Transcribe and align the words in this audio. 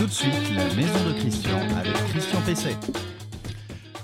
Tout 0.00 0.06
de 0.06 0.12
suite, 0.12 0.56
la 0.56 0.64
maison 0.76 1.10
de 1.10 1.12
Christian 1.12 1.60
avec 1.76 1.92
Christian 2.08 2.40
Pesset. 2.40 2.74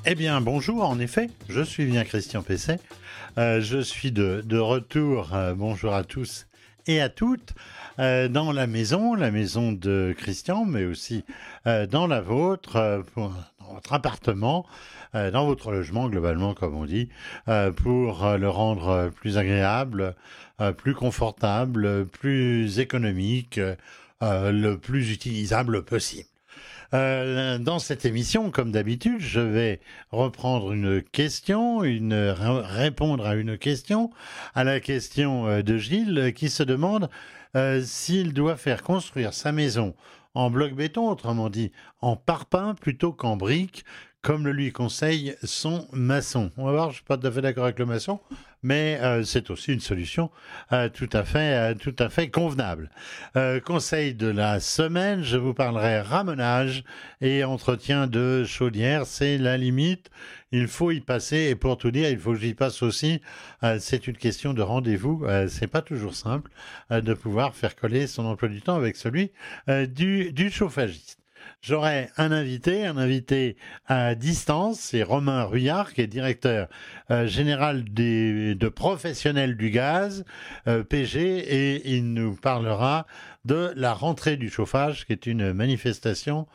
Eh 0.05 0.15
bien, 0.15 0.43
bonjour, 0.43 0.87
en 0.87 0.99
effet, 0.99 1.31
je 1.49 1.63
suis 1.63 1.87
bien 1.87 2.05
Christian 2.05 2.43
Pesset. 2.43 2.81
Euh, 3.39 3.63
je 3.63 3.79
suis 3.79 4.13
de, 4.13 4.59
retour, 4.59 5.35
euh, 5.35 5.55
bonjour 5.55 5.95
à 5.95 6.05
tous 6.05 6.49
et 6.87 7.01
à 7.01 7.09
toutes, 7.09 7.55
euh, 7.99 8.29
dans 8.29 8.53
la 8.53 8.67
maison, 8.67 9.15
la 9.15 9.31
maison 9.31 9.73
de 9.73 10.15
Christian, 10.19 10.67
mais 10.67 10.85
aussi 10.85 11.25
dans 11.65 12.07
la 12.07 12.21
vôtre, 12.21 13.03
dans 13.17 13.33
votre 13.73 13.95
appartement, 13.95 14.67
dans 15.15 15.47
votre 15.47 15.71
logement, 15.71 16.11
globalement, 16.11 16.53
comme 16.53 16.75
on 16.75 16.85
dit, 16.85 17.09
pour 17.77 18.37
le 18.37 18.49
rendre 18.51 19.11
plus 19.17 19.39
agréable, 19.39 20.15
plus 20.77 20.95
confortable, 20.95 22.05
plus 22.05 22.81
économique, 22.81 23.59
euh, 24.23 24.53
le 24.53 24.79
plus 24.79 25.13
utilisable 25.13 25.85
possible. 25.85 26.29
Euh, 26.95 27.59
dans 27.59 27.79
cette 27.79 28.05
émission, 28.05 28.51
comme 28.51 28.71
d'habitude, 28.71 29.19
je 29.21 29.41
vais 29.41 29.81
reprendre 30.11 30.73
une 30.73 31.03
question, 31.03 31.83
une, 31.83 32.15
ré- 32.15 32.63
répondre 32.65 33.27
à 33.27 33.35
une 33.35 33.59
question, 33.59 34.11
à 34.55 34.63
la 34.65 34.81
question 34.81 35.47
euh, 35.49 35.63
de 35.63 35.77
Gilles 35.79 36.33
qui 36.35 36.49
se 36.49 36.63
demande 36.63 37.11
s'il 37.85 38.35
doit 38.35 38.59
faire 38.59 38.83
construire 38.83 39.33
sa 39.33 39.51
maison 39.51 39.95
en 40.35 40.51
bloc 40.51 40.75
béton, 40.75 41.09
autrement 41.09 41.49
dit 41.49 41.73
en 42.03 42.15
parpaing 42.15 42.75
plutôt 42.75 43.15
qu'en 43.15 43.39
briques, 43.39 43.87
comme 44.27 44.45
le 44.45 44.51
lui 44.51 44.73
conseille 44.73 45.37
son 45.45 45.87
maçon. 45.93 46.51
On 46.57 46.65
va 46.65 46.73
voir, 46.73 46.85
je 46.87 46.89
ne 46.89 46.95
suis 46.95 47.05
pas 47.05 47.17
tout 47.17 47.29
à 47.29 47.31
fait 47.31 47.43
d'accord 47.43 47.63
avec 47.63 47.79
le 47.79 47.87
maçon, 47.87 48.19
mais 48.61 48.99
euh, 49.01 49.23
c'est 49.23 49.51
aussi 49.51 49.73
une 49.73 49.79
solution 49.79 50.33
euh, 50.73 50.89
tout, 50.89 51.09
à 51.13 51.23
fait, 51.23 51.55
euh, 51.55 51.75
tout 51.75 51.95
à 52.01 52.09
fait 52.09 52.29
convenable. 52.29 52.91
Conseil 53.65 54.15
de 54.15 54.27
la 54.27 54.59
semaine, 54.59 55.23
je 55.23 55.37
vous 55.37 55.55
parlerai 55.55 56.01
ramenage 56.01 56.83
et 57.21 57.45
entretien 57.45 58.09
de 58.09 58.43
chaudière, 58.43 59.07
c'est 59.07 59.39
la 59.39 59.57
limite. 59.57 60.11
Il 60.51 60.67
faut 60.67 60.91
y 60.91 61.01
passer 61.01 61.47
et 61.51 61.55
pour 61.55 61.79
tout 61.79 61.93
dire, 61.93 62.11
il 62.11 62.19
faut 62.19 62.33
que 62.33 62.41
j'y 62.41 62.55
passe 62.55 62.83
aussi. 62.83 63.21
C'est 63.79 64.09
une 64.09 64.17
question 64.17 64.55
de 64.55 64.63
rendez-vous. 64.63 65.25
C'est 65.49 65.69
pas 65.69 65.83
toujours 65.83 66.17
simple 66.17 66.51
de 66.91 67.15
pouvoir 67.15 67.55
faire 67.55 67.77
coller 67.77 68.09
son 68.09 68.25
emploi 68.25 68.49
du 68.49 68.61
temps 68.61 68.75
avec 68.75 68.97
celui 68.97 69.31
du 69.69 70.51
chauffagiste. 70.51 71.21
J'aurai 71.63 72.11
un 72.17 72.31
invité, 72.31 72.87
un 72.87 72.97
invité 72.97 73.57
à 73.87 74.15
distance, 74.15 74.79
c'est 74.79 75.03
Romain 75.03 75.45
Ruyard, 75.45 75.93
qui 75.93 76.01
est 76.01 76.07
directeur 76.07 76.69
euh, 77.11 77.27
général 77.27 77.83
de 77.85 78.69
professionnels 78.69 79.57
du 79.57 79.71
gaz, 79.71 80.25
euh, 80.69 80.85
PG, 80.85 81.39
et 81.39 81.97
il 81.97 82.13
nous 82.13 82.37
parlera 82.37 83.07
de 83.47 83.73
la 83.77 83.95
rentrée 83.95 84.37
du 84.37 84.51
chauffage, 84.51 85.07
qui 85.07 85.13
est 85.13 85.27
une 85.27 85.53
manifestation 85.53 86.47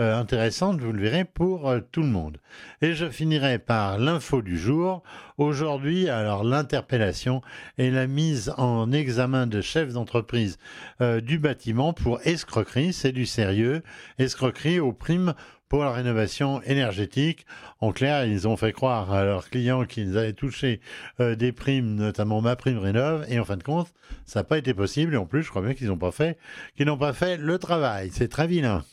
euh, 0.00 0.16
intéressante, 0.16 0.80
vous 0.80 0.92
le 0.92 1.02
verrez, 1.02 1.24
pour 1.24 1.68
euh, 1.68 1.80
tout 1.92 2.02
le 2.02 2.08
monde. 2.08 2.38
Et 2.82 2.94
je 2.94 3.08
finirai 3.08 3.58
par 3.58 3.98
l'info 3.98 4.42
du 4.42 4.58
jour. 4.58 5.02
Aujourd'hui, 5.38 6.08
alors 6.08 6.42
l'interpellation 6.42 7.42
et 7.78 7.90
la 7.90 8.06
mise 8.06 8.52
en 8.56 8.90
examen 8.92 9.46
de 9.46 9.60
chefs 9.60 9.92
d'entreprise 9.92 10.58
euh, 11.00 11.20
du 11.20 11.38
bâtiment 11.38 11.92
pour 11.92 12.20
escroquerie, 12.24 12.92
c'est 12.92 13.12
du 13.12 13.26
sérieux, 13.26 13.82
escroquerie 14.18 14.80
aux 14.80 14.92
primes 14.92 15.34
pour 15.70 15.84
la 15.84 15.92
rénovation 15.92 16.60
énergétique. 16.62 17.46
En 17.80 17.92
clair, 17.92 18.26
ils 18.26 18.46
ont 18.46 18.58
fait 18.58 18.72
croire 18.72 19.10
à 19.12 19.24
leurs 19.24 19.48
clients 19.48 19.86
qu'ils 19.86 20.18
allaient 20.18 20.34
toucher 20.34 20.80
euh, 21.20 21.36
des 21.36 21.52
primes, 21.52 21.94
notamment 21.94 22.42
ma 22.42 22.56
prime 22.56 22.78
rénov, 22.78 23.24
et 23.30 23.38
en 23.38 23.44
fin 23.44 23.56
de 23.56 23.62
compte, 23.62 23.88
ça 24.26 24.40
n'a 24.40 24.44
pas 24.44 24.58
été 24.58 24.74
possible. 24.74 25.14
Et 25.14 25.16
en 25.16 25.26
plus, 25.26 25.44
je 25.44 25.48
crois 25.48 25.62
bien 25.62 25.72
qu'ils 25.72 25.86
n'ont 25.86 25.96
pas 25.96 26.10
fait, 26.10 26.36
qu'ils 26.76 26.86
n'ont 26.86 26.98
pas 26.98 27.14
fait 27.14 27.38
le 27.38 27.56
travail. 27.56 28.10
C'est 28.12 28.28
très 28.28 28.48
vilain. 28.48 28.84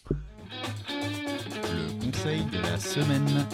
Le 1.74 2.06
conseil 2.06 2.46
de 2.46 2.59
la 2.62 2.78
semaine. 2.78 3.46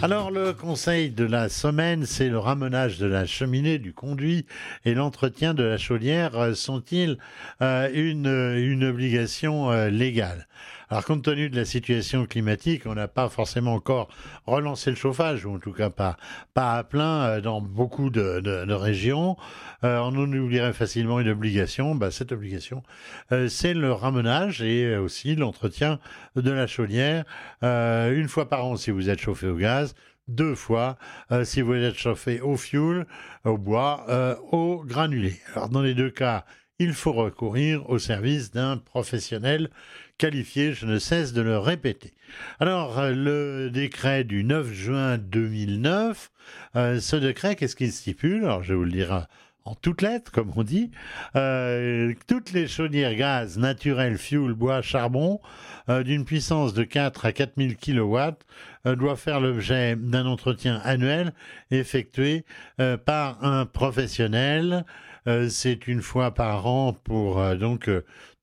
Alors 0.00 0.30
le 0.30 0.52
conseil 0.52 1.10
de 1.10 1.24
la 1.24 1.48
semaine, 1.48 2.06
c'est 2.06 2.28
le 2.28 2.38
ramenage 2.38 2.98
de 2.98 3.06
la 3.06 3.26
cheminée, 3.26 3.80
du 3.80 3.92
conduit 3.92 4.46
et 4.84 4.94
l'entretien 4.94 5.54
de 5.54 5.64
la 5.64 5.76
chaudière 5.76 6.38
euh, 6.38 6.54
sont-ils 6.54 7.18
euh, 7.62 7.90
une, 7.92 8.28
une 8.28 8.84
obligation 8.84 9.72
euh, 9.72 9.88
légale? 9.90 10.46
Alors 10.90 11.04
compte 11.04 11.22
tenu 11.22 11.50
de 11.50 11.56
la 11.56 11.66
situation 11.66 12.24
climatique, 12.24 12.86
on 12.86 12.94
n'a 12.94 13.08
pas 13.08 13.28
forcément 13.28 13.74
encore 13.74 14.08
relancé 14.46 14.88
le 14.88 14.96
chauffage, 14.96 15.44
ou 15.44 15.54
en 15.54 15.58
tout 15.58 15.72
cas 15.72 15.90
pas, 15.90 16.16
pas 16.54 16.76
à 16.76 16.84
plein 16.84 17.24
euh, 17.24 17.40
dans 17.42 17.60
beaucoup 17.60 18.08
de, 18.08 18.72
régions. 18.72 19.36
Euh, 19.84 19.98
on 19.98 20.14
oublierait 20.16 20.72
facilement 20.72 21.20
une 21.20 21.28
obligation. 21.28 21.94
Bah, 21.94 22.10
cette 22.10 22.32
obligation, 22.32 22.82
euh, 23.32 23.48
c'est 23.48 23.74
le 23.74 23.92
ramenage 23.92 24.62
et 24.62 24.96
aussi 24.96 25.36
l'entretien 25.36 25.98
de 26.36 26.50
la 26.50 26.66
chaudière 26.66 27.24
euh, 27.62 28.16
une 28.16 28.28
fois 28.28 28.48
par 28.48 28.64
an 28.64 28.76
si 28.76 28.90
vous 28.90 29.10
êtes 29.10 29.20
chauffé 29.20 29.46
au 29.46 29.56
gaz, 29.56 29.94
deux 30.26 30.54
fois 30.54 30.96
si 31.44 31.60
vous 31.60 31.74
êtes 31.74 31.96
chauffé 31.96 32.40
au 32.40 32.56
fioul, 32.56 33.06
au 33.44 33.58
bois, 33.58 34.06
au 34.52 34.84
granulé. 34.84 35.38
Alors 35.54 35.68
dans 35.68 35.82
les 35.82 35.94
deux 35.94 36.10
cas, 36.10 36.44
il 36.78 36.92
faut 36.92 37.12
recourir 37.12 37.88
au 37.90 37.98
service 37.98 38.50
d'un 38.50 38.76
professionnel 38.76 39.70
qualifié, 40.18 40.72
je 40.74 40.84
ne 40.84 40.98
cesse 40.98 41.32
de 41.32 41.40
le 41.40 41.58
répéter. 41.58 42.12
Alors, 42.60 42.98
euh, 42.98 43.12
le 43.14 43.70
décret 43.70 44.24
du 44.24 44.44
9 44.44 44.72
juin 44.72 45.16
2009, 45.16 46.30
euh, 46.76 47.00
ce 47.00 47.16
décret, 47.16 47.56
qu'est-ce 47.56 47.76
qu'il 47.76 47.92
stipule? 47.92 48.44
Alors, 48.44 48.62
je 48.62 48.74
vous 48.74 48.84
le 48.84 48.90
dire 48.90 49.26
en 49.64 49.74
toutes 49.74 50.02
lettres, 50.02 50.32
comme 50.32 50.50
on 50.56 50.62
dit. 50.62 50.90
Euh, 51.36 52.14
toutes 52.26 52.52
les 52.52 52.66
chaudières 52.66 53.14
gaz 53.14 53.58
naturelles, 53.58 54.16
fioul, 54.16 54.54
bois, 54.54 54.82
charbon, 54.82 55.40
d'une 55.88 56.26
puissance 56.26 56.74
de 56.74 56.84
4 56.84 57.24
à 57.24 57.32
4000 57.32 57.76
kW, 57.76 58.18
euh, 58.86 58.94
doivent 58.94 59.18
faire 59.18 59.40
l'objet 59.40 59.96
d'un 59.96 60.26
entretien 60.26 60.80
annuel 60.84 61.32
effectué 61.70 62.44
par 63.04 63.42
un 63.42 63.66
professionnel. 63.66 64.84
C'est 65.48 65.86
une 65.86 66.00
fois 66.00 66.32
par 66.32 66.66
an 66.66 66.94
pour 66.94 67.42
donc 67.56 67.90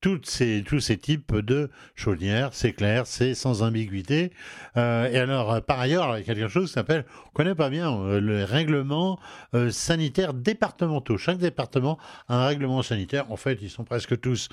tous 0.05 0.79
ces 0.79 0.97
types 0.97 1.35
de 1.35 1.69
chaudières. 1.95 2.49
C'est 2.53 2.73
clair, 2.73 3.07
c'est 3.07 3.33
sans 3.33 3.63
ambiguïté. 3.63 4.31
Euh, 4.77 5.09
et 5.09 5.17
alors, 5.17 5.53
euh, 5.53 5.61
par 5.61 5.79
ailleurs, 5.79 6.17
il 6.17 6.27
y 6.27 6.29
a 6.29 6.35
quelque 6.35 6.47
chose 6.47 6.67
qui 6.67 6.73
s'appelle, 6.73 7.05
on 7.27 7.29
connaît 7.31 7.55
pas 7.55 7.69
bien, 7.69 7.91
euh, 7.91 8.19
le 8.19 8.43
règlement 8.43 9.19
euh, 9.55 9.71
sanitaire 9.71 10.35
départementaux. 10.35 11.17
Chaque 11.17 11.39
département 11.39 11.97
a 12.27 12.43
un 12.43 12.47
règlement 12.47 12.83
sanitaire. 12.83 13.31
En 13.31 13.35
fait, 13.35 13.57
ils 13.61 13.69
sont 13.69 13.83
presque 13.83 14.19
tous 14.19 14.49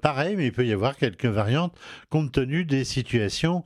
pareils, 0.00 0.36
mais 0.36 0.46
il 0.46 0.52
peut 0.52 0.66
y 0.66 0.72
avoir 0.72 0.96
quelques 0.96 1.26
variantes 1.26 1.74
compte 2.08 2.32
tenu 2.32 2.64
des 2.64 2.84
situations 2.84 3.64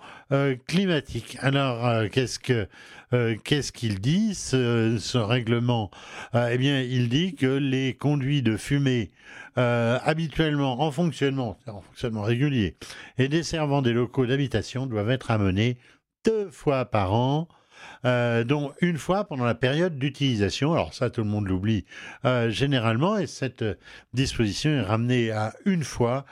climatiques. 0.67 1.37
Alors, 1.41 2.09
qu'est-ce 2.11 2.39
que 2.39 2.67
euh, 3.13 3.37
qu'est-ce 3.43 3.73
qu'il 3.73 4.01
dit 4.01 4.35
ce, 4.35 5.19
règlement? 5.19 5.91
Euh, 6.35 6.51
Eh 6.53 6.59
bien, 6.59 6.81
il 6.81 7.09
dit 7.09 7.35
que 7.35 7.47
les 7.47 7.95
conduits 7.95 8.43
de 8.43 8.57
fumée 8.57 9.11
euh, 9.59 9.99
habituellement 10.03 10.81
en 10.81 10.91
fonctionnement, 10.91 11.59
en 11.67 11.81
fonctionnement 11.83 12.23
régulier, 12.23 12.77
et 13.19 13.29
desservant 13.29 13.83
des 13.83 13.93
locaux 13.93 14.27
d'habitation 14.27 14.87
doivent 14.87 15.11
être 15.11 15.31
amenés 15.31 15.77
deux 16.25 16.51
fois 16.51 16.87
par 16.87 17.13
an. 17.15 17.49
dont 18.05 18.73
une 18.81 18.97
fois 18.97 19.25
pendant 19.25 19.45
la 19.45 19.57
période 19.57 19.99
d'utilisation. 19.99 20.73
Alors 20.73 20.95
ça, 20.95 21.11
tout 21.11 21.23
le 21.23 21.29
monde 21.29 21.49
l'oublie 21.49 21.85
généralement, 22.49 23.19
et 23.19 23.27
cette 23.27 23.65
disposition 24.15 24.71
est 24.71 24.83
ramenée 24.83 25.33
à 25.33 25.53
une 25.65 25.83
fois 25.83 26.25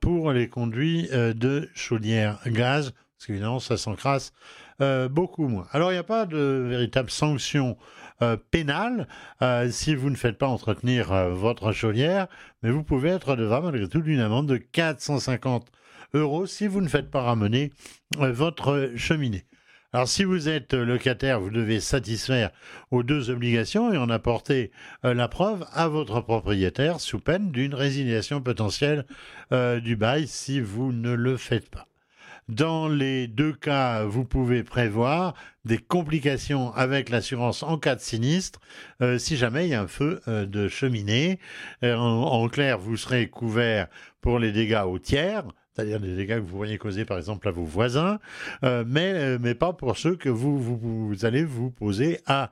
pour 0.00 0.32
les 0.32 0.48
conduits 0.48 1.08
de 1.10 1.70
chaudière 1.74 2.40
gaz, 2.46 2.92
parce 3.22 3.28
qu'évidemment, 3.28 3.60
ça 3.60 3.76
s'encrasse 3.76 4.32
euh, 4.80 5.08
beaucoup 5.08 5.46
moins. 5.46 5.68
Alors, 5.70 5.92
il 5.92 5.94
n'y 5.94 6.00
a 6.00 6.02
pas 6.02 6.26
de 6.26 6.66
véritable 6.68 7.08
sanction 7.08 7.76
euh, 8.20 8.36
pénale 8.50 9.06
euh, 9.42 9.70
si 9.70 9.94
vous 9.94 10.10
ne 10.10 10.16
faites 10.16 10.38
pas 10.38 10.48
entretenir 10.48 11.30
votre 11.30 11.70
chaudière, 11.70 12.26
mais 12.64 12.72
vous 12.72 12.82
pouvez 12.82 13.10
être 13.10 13.36
devant 13.36 13.62
malgré 13.62 13.86
tout 13.86 14.00
d'une 14.00 14.18
amende 14.18 14.48
de 14.48 14.56
450 14.56 15.70
euros 16.14 16.46
si 16.46 16.66
vous 16.66 16.80
ne 16.80 16.88
faites 16.88 17.12
pas 17.12 17.22
ramener 17.22 17.70
votre 18.18 18.90
cheminée. 18.96 19.44
Alors, 19.92 20.08
si 20.08 20.24
vous 20.24 20.48
êtes 20.48 20.74
locataire, 20.74 21.38
vous 21.38 21.50
devez 21.50 21.78
satisfaire 21.78 22.50
aux 22.90 23.04
deux 23.04 23.30
obligations 23.30 23.92
et 23.92 23.98
en 23.98 24.10
apporter 24.10 24.72
la 25.04 25.28
preuve 25.28 25.64
à 25.72 25.86
votre 25.86 26.22
propriétaire 26.22 26.98
sous 26.98 27.20
peine 27.20 27.52
d'une 27.52 27.74
résiliation 27.74 28.40
potentielle 28.40 29.06
du 29.52 29.94
bail 29.94 30.26
si 30.26 30.60
vous 30.60 30.92
ne 30.92 31.12
le 31.12 31.36
faites 31.36 31.70
pas. 31.70 31.86
Dans 32.48 32.88
les 32.88 33.28
deux 33.28 33.52
cas, 33.52 34.02
vous 34.02 34.24
pouvez 34.24 34.64
prévoir 34.64 35.34
des 35.64 35.78
complications 35.78 36.74
avec 36.74 37.08
l'assurance 37.08 37.62
en 37.62 37.78
cas 37.78 37.94
de 37.94 38.00
sinistre 38.00 38.60
euh, 39.00 39.16
si 39.16 39.36
jamais 39.36 39.66
il 39.66 39.70
y 39.70 39.74
a 39.74 39.82
un 39.82 39.86
feu 39.86 40.20
euh, 40.26 40.44
de 40.44 40.66
cheminée. 40.66 41.38
Euh, 41.84 41.94
en, 41.94 42.48
clair, 42.48 42.78
vous 42.78 42.96
serez 42.96 43.28
couvert 43.28 43.86
pour 44.20 44.40
les 44.40 44.50
dégâts 44.50 44.82
au 44.84 44.98
tiers, 44.98 45.44
c'est-à-dire 45.72 46.00
des 46.00 46.16
dégâts 46.16 46.34
que 46.34 46.40
vous 46.40 46.56
pourriez 46.56 46.78
causer 46.78 47.04
par 47.04 47.16
exemple 47.16 47.46
à 47.46 47.52
vos 47.52 47.64
voisins, 47.64 48.18
mais, 48.62 49.54
pas 49.54 49.72
pour 49.72 49.96
ceux 49.96 50.16
que 50.16 50.28
vous, 50.28 51.12
allez 51.22 51.44
vous 51.44 51.70
poser 51.70 52.20
à, 52.26 52.50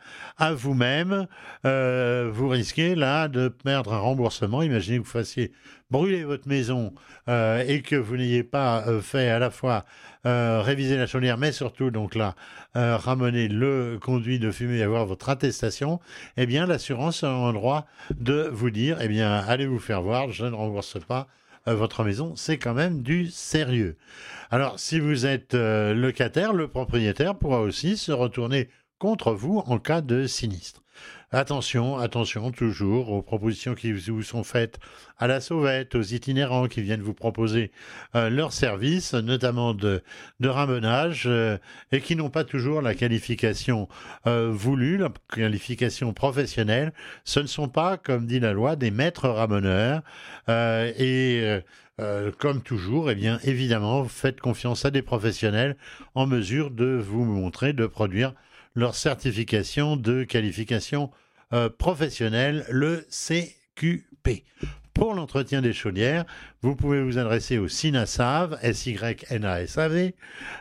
vous-même. 0.54 1.26
Vous 1.64 2.48
risquez 2.48 2.94
là 2.94 3.28
de 3.28 3.48
perdre 3.48 3.92
un 3.92 3.98
remboursement. 3.98 4.62
Imaginez 4.62 4.98
que 4.98 5.02
vous 5.02 5.10
fassiez 5.10 5.52
brûler 5.90 6.24
votre 6.24 6.48
maison 6.48 6.92
euh, 7.28 7.64
et 7.66 7.82
que 7.82 7.96
vous 7.96 8.16
n'ayez 8.16 8.42
pas 8.42 8.84
euh, 8.86 9.00
fait 9.00 9.28
à 9.28 9.38
la 9.38 9.50
fois 9.50 9.84
euh, 10.26 10.60
réviser 10.62 10.96
la 10.96 11.06
chaudière, 11.06 11.38
mais 11.38 11.52
surtout 11.52 11.90
donc 11.90 12.14
là 12.14 12.34
ramener 12.74 13.48
le 13.48 13.98
conduit 14.00 14.38
de 14.38 14.52
fumée 14.52 14.78
et 14.78 14.82
avoir 14.84 15.04
votre 15.04 15.28
attestation, 15.28 15.98
eh 16.36 16.46
bien 16.46 16.66
l'assurance 16.66 17.24
a 17.24 17.48
le 17.48 17.52
droit 17.52 17.84
de 18.14 18.48
vous 18.52 18.70
dire, 18.70 18.98
eh 19.00 19.08
bien 19.08 19.32
allez 19.32 19.66
vous 19.66 19.80
faire 19.80 20.02
voir, 20.02 20.30
je 20.30 20.46
ne 20.46 20.54
rembourse 20.54 20.98
pas 21.00 21.26
votre 21.66 22.04
maison, 22.04 22.36
c'est 22.36 22.58
quand 22.58 22.74
même 22.74 23.02
du 23.02 23.26
sérieux. 23.26 23.96
Alors, 24.52 24.78
si 24.78 25.00
vous 25.00 25.26
êtes 25.26 25.54
locataire, 25.54 26.52
le 26.52 26.68
propriétaire 26.68 27.34
pourra 27.34 27.60
aussi 27.60 27.96
se 27.96 28.12
retourner 28.12 28.68
contre 29.00 29.32
vous 29.32 29.64
en 29.66 29.80
cas 29.80 30.00
de 30.00 30.28
sinistre. 30.28 30.80
Attention, 31.32 31.96
attention 31.96 32.50
toujours 32.50 33.12
aux 33.12 33.22
propositions 33.22 33.76
qui 33.76 33.92
vous 33.92 34.22
sont 34.24 34.42
faites 34.42 34.80
à 35.16 35.28
la 35.28 35.40
sauvette, 35.40 35.94
aux 35.94 36.02
itinérants 36.02 36.66
qui 36.66 36.82
viennent 36.82 37.02
vous 37.02 37.14
proposer 37.14 37.70
euh, 38.16 38.30
leurs 38.30 38.52
services, 38.52 39.14
notamment 39.14 39.72
de, 39.72 40.02
ramenage, 40.42 41.26
euh, 41.26 41.56
et 41.92 42.00
qui 42.00 42.16
n'ont 42.16 42.30
pas 42.30 42.42
toujours 42.42 42.82
la 42.82 42.96
qualification 42.96 43.88
euh, 44.26 44.50
voulue, 44.50 44.96
la 44.96 45.10
qualification 45.32 46.12
professionnelle. 46.12 46.92
Ce 47.22 47.38
ne 47.38 47.46
sont 47.46 47.68
pas, 47.68 47.96
comme 47.96 48.26
dit 48.26 48.40
la 48.40 48.52
loi, 48.52 48.74
des 48.74 48.90
maîtres 48.90 49.28
rameneurs. 49.28 50.02
euh, 50.48 50.90
et 50.98 51.62
comme 52.38 52.62
toujours, 52.62 53.10
eh 53.10 53.14
bien, 53.14 53.38
évidemment, 53.44 54.04
faites 54.06 54.40
confiance 54.40 54.84
à 54.84 54.90
des 54.90 55.02
professionnels 55.02 55.76
en 56.14 56.26
mesure 56.26 56.70
de 56.70 56.96
vous 56.96 57.24
montrer, 57.24 57.72
de 57.72 57.86
produire 57.86 58.32
leur 58.74 58.94
certification 58.94 59.96
de 59.96 60.24
qualification 60.24 61.10
euh, 61.52 61.68
professionnelle, 61.68 62.64
le 62.68 63.06
CQP. 63.10 64.44
Pour 64.94 65.14
l'entretien 65.14 65.62
des 65.62 65.72
chaudières, 65.72 66.24
vous 66.62 66.74
pouvez 66.74 67.02
vous 67.02 67.16
adresser 67.16 67.58
au 67.58 67.68
SINASAV, 67.68 68.58
S-Y-N-A-S-A-V, 68.60 70.14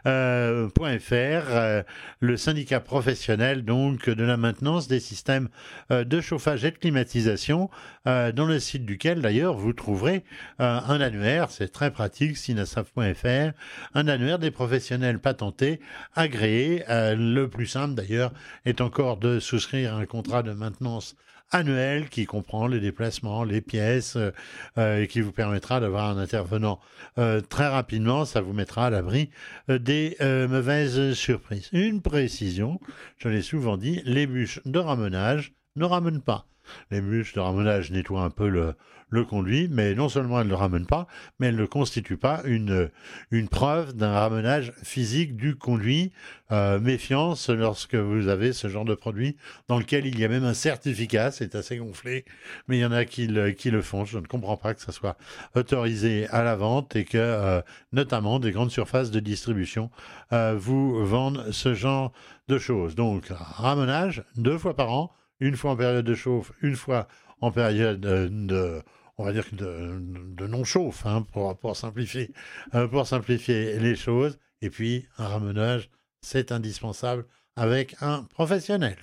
euh, 0.05 0.69
.fr, 0.69 1.13
euh, 1.13 1.83
le 2.19 2.37
syndicat 2.37 2.79
professionnel 2.79 3.65
donc 3.65 4.07
de 4.07 4.23
la 4.23 4.37
maintenance 4.37 4.87
des 4.87 4.99
systèmes 4.99 5.49
euh, 5.91 6.03
de 6.03 6.21
chauffage 6.21 6.63
et 6.63 6.71
de 6.71 6.77
climatisation, 6.77 7.69
dans 8.05 8.45
le 8.47 8.59
site 8.59 8.85
duquel 8.85 9.21
d'ailleurs 9.21 9.55
vous 9.55 9.71
trouverez 9.71 10.23
un 10.57 10.99
annuaire, 10.99 11.51
c'est 11.51 11.71
très 11.71 11.91
pratique, 11.91 12.37
sinasav.fr, 12.37 13.51
un 13.93 14.07
annuaire 14.07 14.39
des 14.39 14.49
professionnels 14.49 15.19
patentés, 15.19 15.79
agréés. 16.15 16.83
Le 16.87 17.45
plus 17.45 17.67
simple 17.67 17.93
d'ailleurs 17.93 18.31
est 18.65 18.81
encore 18.81 19.17
de 19.17 19.39
souscrire 19.39 19.93
un 19.93 20.07
contrat 20.07 20.41
de 20.41 20.53
maintenance 20.53 21.15
annuel 21.51 22.09
qui 22.09 22.25
comprend 22.25 22.67
les 22.67 22.79
déplacements, 22.79 23.43
les 23.43 23.61
pièces, 23.61 24.15
euh, 24.15 24.31
euh, 24.77 25.01
et 25.01 25.07
qui 25.07 25.21
vous 25.21 25.31
permettra 25.31 25.79
d'avoir 25.79 26.09
un 26.09 26.17
intervenant 26.17 26.79
euh, 27.17 27.41
très 27.41 27.67
rapidement. 27.67 28.25
Ça 28.25 28.41
vous 28.41 28.53
mettra 28.53 28.87
à 28.87 28.89
l'abri 28.89 29.29
des 29.67 30.15
mauvaises 30.19 31.13
surprises. 31.13 31.69
Une 31.71 32.01
précision, 32.01 32.79
je 33.17 33.29
l'ai 33.29 33.41
souvent 33.41 33.77
dit, 33.77 34.01
les 34.05 34.27
bûches 34.27 34.61
de 34.65 34.79
ramenage 34.79 35.53
ne 35.75 35.85
ramènent 35.85 36.21
pas. 36.21 36.45
Les 36.91 37.01
bûches 37.01 37.33
de 37.33 37.39
ramenage 37.39 37.91
nettoient 37.91 38.23
un 38.23 38.29
peu 38.29 38.47
le, 38.47 38.75
le 39.09 39.23
conduit, 39.23 39.67
mais 39.71 39.95
non 39.95 40.09
seulement 40.09 40.39
elles 40.39 40.47
ne 40.47 40.51
le 40.51 40.55
ramènent 40.55 40.85
pas, 40.85 41.07
mais 41.39 41.47
elles 41.47 41.55
ne 41.55 41.65
constituent 41.65 42.17
pas 42.17 42.41
une, 42.45 42.89
une 43.31 43.47
preuve 43.47 43.95
d'un 43.95 44.11
ramenage 44.11 44.73
physique 44.83 45.35
du 45.35 45.55
conduit. 45.55 46.11
Euh, 46.51 46.79
méfiance 46.79 47.51
lorsque 47.51 47.93
vous 47.93 48.27
avez 48.27 48.53
ce 48.53 48.69
genre 48.69 48.85
de 48.85 48.95
produit 48.95 49.37
dans 49.67 49.77
lequel 49.77 50.07
il 50.07 50.19
y 50.19 50.25
a 50.25 50.27
même 50.27 50.43
un 50.43 50.55
certificat, 50.55 51.29
c'est 51.29 51.53
assez 51.53 51.77
gonflé, 51.77 52.25
mais 52.67 52.77
il 52.77 52.79
y 52.79 52.85
en 52.85 52.91
a 52.91 53.05
qui 53.05 53.27
le, 53.27 53.51
qui 53.51 53.69
le 53.69 53.83
font. 53.83 54.03
Je 54.03 54.17
ne 54.17 54.25
comprends 54.25 54.57
pas 54.57 54.73
que 54.73 54.81
ça 54.81 54.91
soit 54.91 55.15
autorisé 55.53 56.27
à 56.29 56.41
la 56.41 56.55
vente 56.55 56.95
et 56.95 57.05
que 57.05 57.19
euh, 57.19 57.61
notamment 57.91 58.39
des 58.39 58.51
grandes 58.51 58.71
surfaces 58.71 59.11
de 59.11 59.19
distribution 59.19 59.91
euh, 60.33 60.55
vous 60.57 61.05
vendent 61.05 61.51
ce 61.51 61.75
genre 61.75 62.13
de 62.47 62.57
choses. 62.57 62.95
Donc, 62.95 63.27
ramenage 63.29 64.23
deux 64.35 64.57
fois 64.57 64.75
par 64.75 64.91
an, 64.91 65.13
une 65.39 65.55
fois 65.55 65.71
en 65.71 65.75
période 65.75 66.05
de 66.05 66.15
chauffe, 66.15 66.51
une 66.63 66.75
fois 66.75 67.07
en 67.41 67.51
période 67.51 67.99
de, 67.99 68.81
on 69.17 69.25
va 69.25 69.33
dire 69.33 69.49
que 69.49 69.55
de, 69.55 69.99
de 69.99 70.47
non-chauffe, 70.47 71.05
hein, 71.05 71.25
pour, 71.33 71.57
pour, 71.57 71.75
simplifier, 71.75 72.31
euh, 72.75 72.87
pour 72.87 73.07
simplifier 73.07 73.79
les 73.79 73.95
choses. 73.95 74.37
Et 74.61 74.69
puis, 74.69 75.05
un 75.17 75.27
ramenage, 75.27 75.89
c'est 76.21 76.51
indispensable 76.51 77.25
avec 77.55 77.95
un 78.01 78.23
professionnel. 78.23 78.97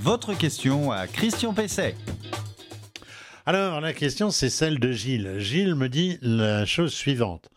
Votre 0.00 0.34
question 0.34 0.90
à 0.92 1.06
Christian 1.06 1.52
Pesset. 1.52 1.94
Alors, 3.46 3.80
la 3.80 3.92
question, 3.92 4.30
c'est 4.30 4.50
celle 4.50 4.78
de 4.78 4.92
Gilles. 4.92 5.38
Gilles 5.38 5.74
me 5.74 5.88
dit 5.88 6.18
la 6.22 6.66
chose 6.66 6.92
suivante. 6.92 7.50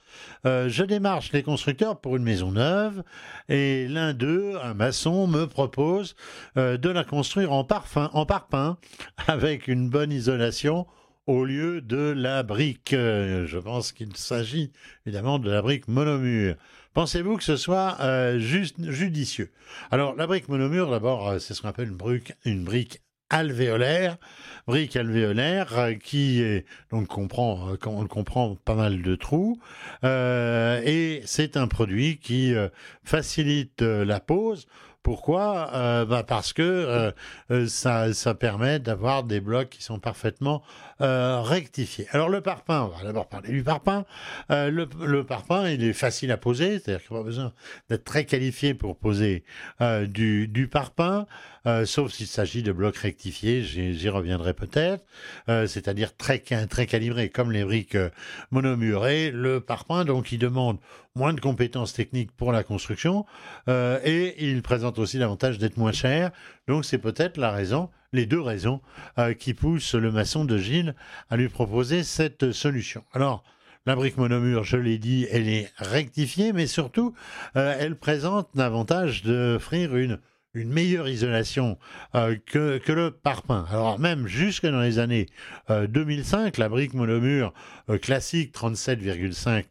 Euh, 0.46 0.70
je 0.70 0.84
démarche 0.84 1.32
les 1.32 1.44
constructeurs 1.44 2.00
pour 2.00 2.16
une 2.16 2.24
maison 2.24 2.52
neuve 2.52 3.04
et 3.50 3.88
l'un 3.88 4.14
d'eux, 4.14 4.54
un 4.62 4.74
maçon, 4.74 5.28
me 5.28 5.46
propose 5.46 6.16
euh, 6.58 6.78
de 6.78 6.90
la 6.90 7.04
construire 7.04 7.52
en, 7.52 7.64
parfum, 7.64 8.10
en 8.14 8.26
parpaing 8.26 8.78
avec 9.28 9.68
une 9.68 9.90
bonne 9.90 10.12
isolation 10.12 10.88
au 11.26 11.46
lieu 11.46 11.82
de 11.82 12.14
la 12.16 12.44
brique. 12.44 12.94
Euh, 12.94 13.48
je 13.48 13.58
pense 13.58 13.92
qu'il 13.92 14.16
s'agit 14.16 14.72
évidemment 15.06 15.40
de 15.40 15.50
la 15.50 15.62
brique 15.62 15.88
monomure. 15.88 16.56
Pensez-vous 16.94 17.38
que 17.38 17.44
ce 17.44 17.58
soit 17.58 17.98
judicieux? 18.38 19.52
Alors, 19.90 20.16
la 20.16 20.28
brique 20.28 20.48
monomure, 20.48 20.92
d'abord, 20.92 21.40
c'est 21.40 21.56
ce 21.56 21.62
qu'on 21.64 21.70
appelle 21.70 21.88
une 21.88 21.98
brique, 21.98 22.34
une 22.46 22.64
brique 22.64 23.02
alvéolaire, 23.34 24.18
brique 24.68 24.96
alvéolaire 24.96 25.78
euh, 25.78 25.94
qui 25.96 26.44
donc 26.92 27.08
comprend, 27.08 27.76
on 27.86 28.06
comprend 28.06 28.56
pas 28.64 28.76
mal 28.76 29.02
de 29.02 29.16
trous, 29.16 29.60
euh, 30.04 30.80
et 30.86 31.22
c'est 31.26 31.58
un 31.58 31.68
produit 31.68 32.20
qui 32.20 32.54
euh, 32.54 32.70
facilite 33.04 33.82
la 33.82 34.20
pose. 34.20 34.68
Pourquoi? 35.02 36.06
Bah 36.08 36.24
Parce 36.26 36.54
que 36.54 37.12
ça 37.68 38.36
permet 38.40 38.80
d'avoir 38.80 39.26
des 39.26 39.42
blocs 39.42 39.68
qui 39.68 39.84
sont 39.84 40.00
parfaitement 40.00 40.64
euh, 41.04 41.42
rectifiés. 41.42 42.08
Alors 42.12 42.30
le 42.30 42.40
parpaing, 42.40 42.84
on 42.84 42.98
va 42.98 43.04
d'abord 43.04 43.28
parler 43.28 43.50
du 43.50 43.62
parpaing. 43.62 44.06
Euh, 44.52 44.72
le, 44.72 45.24
parpaing, 45.26 45.68
il 45.68 45.84
est 45.84 45.92
facile 45.92 46.32
à 46.32 46.38
poser, 46.38 46.80
c'est-à-dire 46.80 47.06
qu'il 47.06 47.16
n'y 47.16 47.22
pas 47.22 47.26
besoin 47.26 47.54
d'être 47.90 48.06
très 48.06 48.24
qualifié 48.24 48.74
pour 48.74 48.98
poser 48.98 49.44
euh, 49.82 50.06
du, 50.06 50.48
du 50.48 50.70
parpaing, 50.70 51.26
sauf 51.86 52.12
s'il 52.12 52.28
s'agit 52.28 52.64
de 52.64 52.72
blocs 52.72 52.96
rectifiés, 52.96 53.64
j'y 53.64 54.10
reviendrai 54.10 54.54
peut-être, 54.54 55.06
c'est-à-dire 55.48 56.16
très, 56.16 56.40
très 56.40 56.86
calibrés 56.86 57.30
comme 57.30 57.52
les 57.54 57.64
briques 57.64 57.98
monomurées. 58.52 59.32
Le 59.32 59.62
parpaing, 59.62 60.04
donc, 60.04 60.34
il 60.34 60.40
demande 60.40 60.78
moins 61.16 61.34
de 61.34 61.40
compétences 61.40 61.94
techniques 61.94 62.32
pour 62.34 62.52
la 62.52 62.64
construction 62.64 63.26
et 63.68 64.36
il 64.40 64.62
présente 64.62 65.00
aussi 65.00 65.18
l'avantage 65.18 65.58
d'être 65.58 65.78
moins 65.78 65.94
cher. 65.94 66.32
Donc 66.68 66.84
c'est 66.84 66.98
peut-être 66.98 67.38
la 67.38 67.52
raison, 67.52 67.90
les 68.14 68.26
deux 68.26 68.40
raisons 68.40 68.82
euh, 69.18 69.34
qui 69.34 69.54
poussent 69.54 69.96
le 69.96 70.12
maçon 70.12 70.46
de 70.46 70.58
Gilles 70.58 70.96
à 71.30 71.36
lui 71.36 71.50
proposer 71.50 72.04
cette 72.04 72.52
solution. 72.52 73.04
Alors 73.12 73.44
la 73.86 73.96
brique 73.98 74.16
monomure, 74.16 74.64
je 74.64 74.78
l'ai 74.78 74.98
dit, 74.98 75.28
elle 75.30 75.50
est 75.50 75.70
rectifiée, 75.78 76.54
mais 76.54 76.68
surtout 76.68 77.14
euh, 77.58 77.76
elle 77.78 77.98
présente 77.98 78.48
l'avantage 78.56 79.24
d'offrir 79.24 79.94
une 79.96 80.20
meilleure 80.70 81.08
isolation 81.08 81.78
euh, 82.16 82.36
que, 82.46 82.92
le 82.92 83.12
parpaing. 83.12 83.66
Alors 83.70 84.00
même 84.00 84.28
jusque 84.28 84.66
dans 84.66 84.82
les 84.82 85.00
années 85.00 85.26
euh, 85.70 85.88
2005, 85.88 86.58
la 86.58 86.70
brique 86.70 86.94
monomure 86.94 87.54
classique 88.02 88.54
37,5 88.54 89.66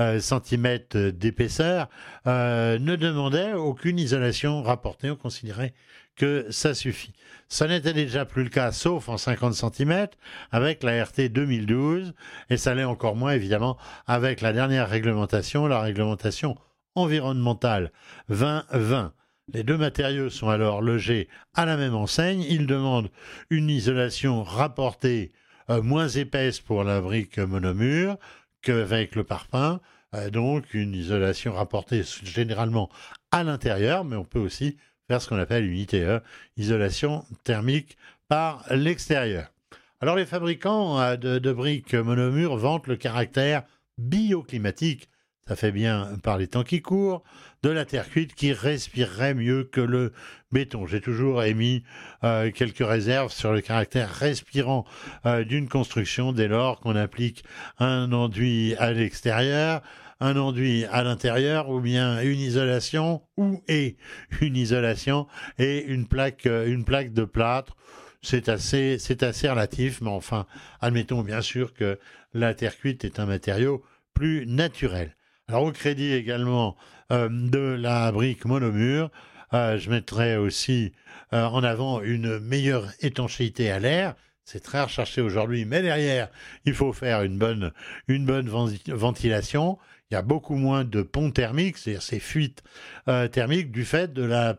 euh, 0.00 0.20
cm 0.20 0.78
d'épaisseur 1.12 1.88
ne 2.26 2.96
demandait 2.96 3.52
aucune 3.52 3.98
isolation 3.98 4.62
rapportée. 4.62 5.10
On 5.10 5.16
considérait 5.16 5.72
que 6.16 6.46
ça 6.50 6.74
suffit. 6.74 7.12
Ça 7.48 7.68
n'était 7.68 7.92
déjà 7.92 8.24
plus 8.24 8.44
le 8.44 8.50
cas, 8.50 8.72
sauf 8.72 9.08
en 9.08 9.16
50 9.16 9.54
cm, 9.54 10.08
avec 10.50 10.82
la 10.82 11.04
RT 11.04 11.28
2012, 11.30 12.14
et 12.50 12.56
ça 12.56 12.74
l'est 12.74 12.84
encore 12.84 13.16
moins 13.16 13.32
évidemment 13.32 13.76
avec 14.06 14.40
la 14.40 14.52
dernière 14.52 14.88
réglementation, 14.88 15.66
la 15.66 15.80
réglementation 15.80 16.56
environnementale 16.94 17.92
2020. 18.28 19.12
Les 19.52 19.62
deux 19.62 19.76
matériaux 19.76 20.30
sont 20.30 20.48
alors 20.48 20.80
logés 20.80 21.28
à 21.52 21.66
la 21.66 21.76
même 21.76 21.94
enseigne. 21.94 22.40
Ils 22.48 22.66
demandent 22.66 23.10
une 23.50 23.68
isolation 23.68 24.42
rapportée 24.42 25.32
euh, 25.68 25.82
moins 25.82 26.08
épaisse 26.08 26.60
pour 26.60 26.82
la 26.82 27.00
brique 27.00 27.38
monomure 27.38 28.16
qu'avec 28.62 29.14
le 29.14 29.24
parpaing. 29.24 29.80
Euh, 30.14 30.30
donc 30.30 30.72
une 30.72 30.94
isolation 30.94 31.52
rapportée 31.52 32.02
généralement 32.22 32.88
à 33.32 33.44
l'intérieur, 33.44 34.04
mais 34.04 34.16
on 34.16 34.24
peut 34.24 34.38
aussi 34.38 34.78
faire 35.08 35.20
ce 35.20 35.28
qu'on 35.28 35.38
appelle 35.38 35.66
une 35.66 35.78
ITE, 35.78 36.22
isolation 36.56 37.24
thermique 37.44 37.96
par 38.28 38.64
l'extérieur. 38.70 39.52
Alors 40.00 40.16
les 40.16 40.26
fabricants 40.26 41.00
euh, 41.00 41.16
de, 41.16 41.52
briques 41.52 41.94
monomures 41.94 42.56
vantent 42.56 42.88
le 42.88 42.96
caractère 42.96 43.62
bioclimatique, 43.98 45.08
ça 45.46 45.56
fait 45.56 45.72
bien 45.72 46.18
par 46.22 46.38
les 46.38 46.46
temps 46.46 46.64
qui 46.64 46.82
courent, 46.82 47.22
de 47.62 47.70
la 47.70 47.84
terre 47.84 48.10
cuite 48.10 48.34
qui 48.34 48.52
respirerait 48.52 49.34
mieux 49.34 49.64
que 49.64 49.80
le 49.80 50.12
béton. 50.52 50.86
J'ai 50.86 51.00
toujours 51.00 51.42
émis 51.42 51.84
euh, 52.22 52.50
quelques 52.50 52.86
réserves 52.86 53.32
sur 53.32 53.52
le 53.52 53.60
caractère 53.60 54.10
respirant 54.10 54.84
euh, 55.26 55.44
d'une 55.44 55.68
construction 55.68 56.32
dès 56.32 56.48
lors 56.48 56.80
qu'on 56.80 56.96
applique 56.96 57.44
un 57.78 58.12
enduit 58.12 58.74
à 58.76 58.92
l'extérieur 58.92 59.80
un 60.24 60.36
enduit 60.36 60.84
à 60.86 61.02
l'intérieur 61.02 61.68
ou 61.68 61.80
bien 61.80 62.20
une 62.22 62.40
isolation 62.40 63.22
ou 63.36 63.62
et 63.68 63.96
une 64.40 64.56
isolation 64.56 65.26
et 65.58 65.84
une 65.84 66.06
plaque, 66.06 66.46
une 66.46 66.84
plaque 66.84 67.12
de 67.12 67.24
plâtre 67.24 67.76
c'est 68.24 68.48
assez, 68.48 68.96
c'est 68.98 69.22
assez 69.22 69.48
relatif, 69.48 70.00
mais 70.00 70.10
enfin, 70.10 70.46
admettons 70.80 71.22
bien 71.22 71.42
sûr 71.42 71.74
que 71.74 71.98
la 72.32 72.54
terre 72.54 72.76
cuite 72.76 73.04
est 73.04 73.20
un 73.20 73.26
matériau 73.26 73.84
plus 74.14 74.46
naturel. 74.46 75.14
Alors 75.46 75.64
au 75.64 75.72
crédit 75.72 76.12
également 76.12 76.76
euh, 77.12 77.28
de 77.30 77.58
la 77.58 78.10
brique 78.12 78.46
monomure, 78.46 79.10
euh, 79.52 79.78
je 79.78 79.90
mettrai 79.90 80.38
aussi 80.38 80.92
euh, 81.34 81.44
en 81.44 81.62
avant 81.62 82.00
une 82.00 82.38
meilleure 82.40 82.88
étanchéité 83.00 83.70
à 83.70 83.78
l'air. 83.78 84.14
C'est 84.46 84.62
très 84.62 84.82
recherché 84.82 85.20
aujourd'hui, 85.20 85.64
mais 85.66 85.82
derrière, 85.82 86.28
il 86.64 86.74
faut 86.74 86.92
faire 86.92 87.22
une 87.22 87.38
bonne, 87.38 87.72
une 88.08 88.24
bonne 88.24 88.48
ventilation 88.48 89.78
il 90.10 90.14
y 90.14 90.16
a 90.16 90.22
beaucoup 90.22 90.56
moins 90.56 90.84
de 90.84 91.02
ponts 91.02 91.30
thermiques, 91.30 91.78
c'est-à-dire 91.78 92.02
ces 92.02 92.20
fuites 92.20 92.62
euh, 93.08 93.26
thermiques 93.26 93.72
du 93.72 93.84
fait 93.84 94.16
euh, 94.18 94.54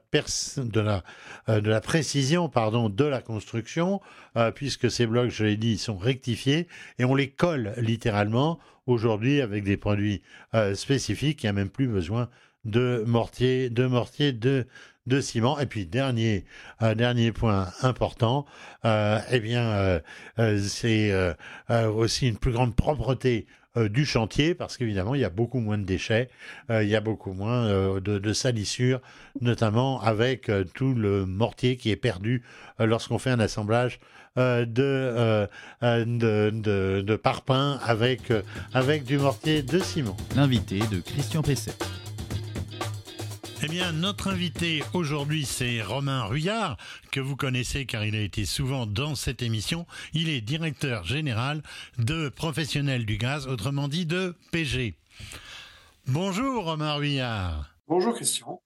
de 0.67 1.69
la 1.69 1.81
précision 1.81 2.49
pardon, 2.49 2.89
de 2.89 3.05
la 3.05 3.21
construction, 3.21 4.01
euh, 4.37 4.51
puisque 4.51 4.89
ces 4.89 5.05
blocs, 5.05 5.29
je 5.29 5.45
l'ai 5.45 5.57
dit, 5.57 5.77
sont 5.77 5.97
rectifiés 5.97 6.67
et 6.97 7.05
on 7.05 7.13
les 7.13 7.29
colle 7.29 7.73
littéralement 7.77 8.59
aujourd'hui 8.87 9.41
avec 9.41 9.63
des 9.63 9.77
produits 9.77 10.21
spécifiques. 10.73 11.43
Il 11.43 11.47
n'y 11.47 11.49
a 11.49 11.53
même 11.53 11.69
plus 11.69 11.87
besoin 11.87 12.29
de 12.65 13.03
mortier, 13.05 13.69
de 13.69 13.85
mortier, 13.85 14.31
de, 14.31 14.65
ciment. 15.21 15.59
Et 15.59 15.65
puis 15.65 15.87
dernier 15.87 16.45
dernier 16.95 17.31
point 17.31 17.71
important, 17.81 18.45
eh 18.83 19.39
bien 19.39 20.01
c'est 20.59 21.11
aussi 21.71 22.27
une 22.27 22.37
plus 22.37 22.51
grande 22.51 22.75
propreté 22.75 23.47
euh, 23.77 23.89
du 23.89 24.05
chantier 24.05 24.55
parce 24.55 24.77
qu'évidemment 24.77 25.15
il 25.15 25.21
y 25.21 25.25
a 25.25 25.29
beaucoup 25.29 25.59
moins 25.59 25.77
de 25.77 25.83
déchets, 25.83 26.29
euh, 26.69 26.83
il 26.83 26.89
y 26.89 26.95
a 26.95 27.01
beaucoup 27.01 27.33
moins 27.33 27.65
euh, 27.65 27.99
de, 27.99 28.33
salissures, 28.33 29.01
notamment 29.41 30.01
avec 30.01 30.51
tout 30.73 30.93
le 30.93 31.25
mortier 31.25 31.77
qui 31.77 31.91
est 31.91 31.95
perdu 31.95 32.43
lorsqu'on 32.79 33.17
fait 33.17 33.29
un 33.29 33.39
assemblage 33.39 33.99
de, 34.35 35.47
de, 35.81 37.19
avec, 37.83 38.33
avec 38.73 39.03
du 39.03 39.17
mortier 39.17 39.61
de 39.61 39.79
ciment. 39.79 40.17
L'invité 40.35 40.79
de 40.91 40.99
Christian 40.99 41.41
Pesset. 41.41 41.71
Eh 43.65 43.67
bien, 43.67 43.93
notre 43.93 44.27
invité 44.27 44.83
aujourd'hui, 44.93 45.43
c'est 45.43 45.81
Romain 45.81 46.25
Ruyard, 46.25 46.77
que 47.11 47.19
vous 47.19 47.35
connaissez 47.35 47.87
car 47.87 48.05
il 48.05 48.15
a 48.15 48.21
été 48.21 48.45
souvent 48.45 48.85
dans 48.85 49.15
cette 49.15 49.41
émission. 49.41 49.87
Il 50.13 50.29
est 50.29 50.41
directeur 50.41 51.03
général 51.03 51.63
de 51.97 52.29
Professionnels 52.29 53.07
du 53.07 53.17
Gaz, 53.17 53.47
autrement 53.47 53.87
dit 53.87 54.05
de 54.05 54.35
PG. 54.51 54.93
Bonjour 56.05 56.65
Romain 56.65 56.93
Ruyard. 56.93 57.71
Bonjour 57.87 58.13
Christian. 58.13 58.61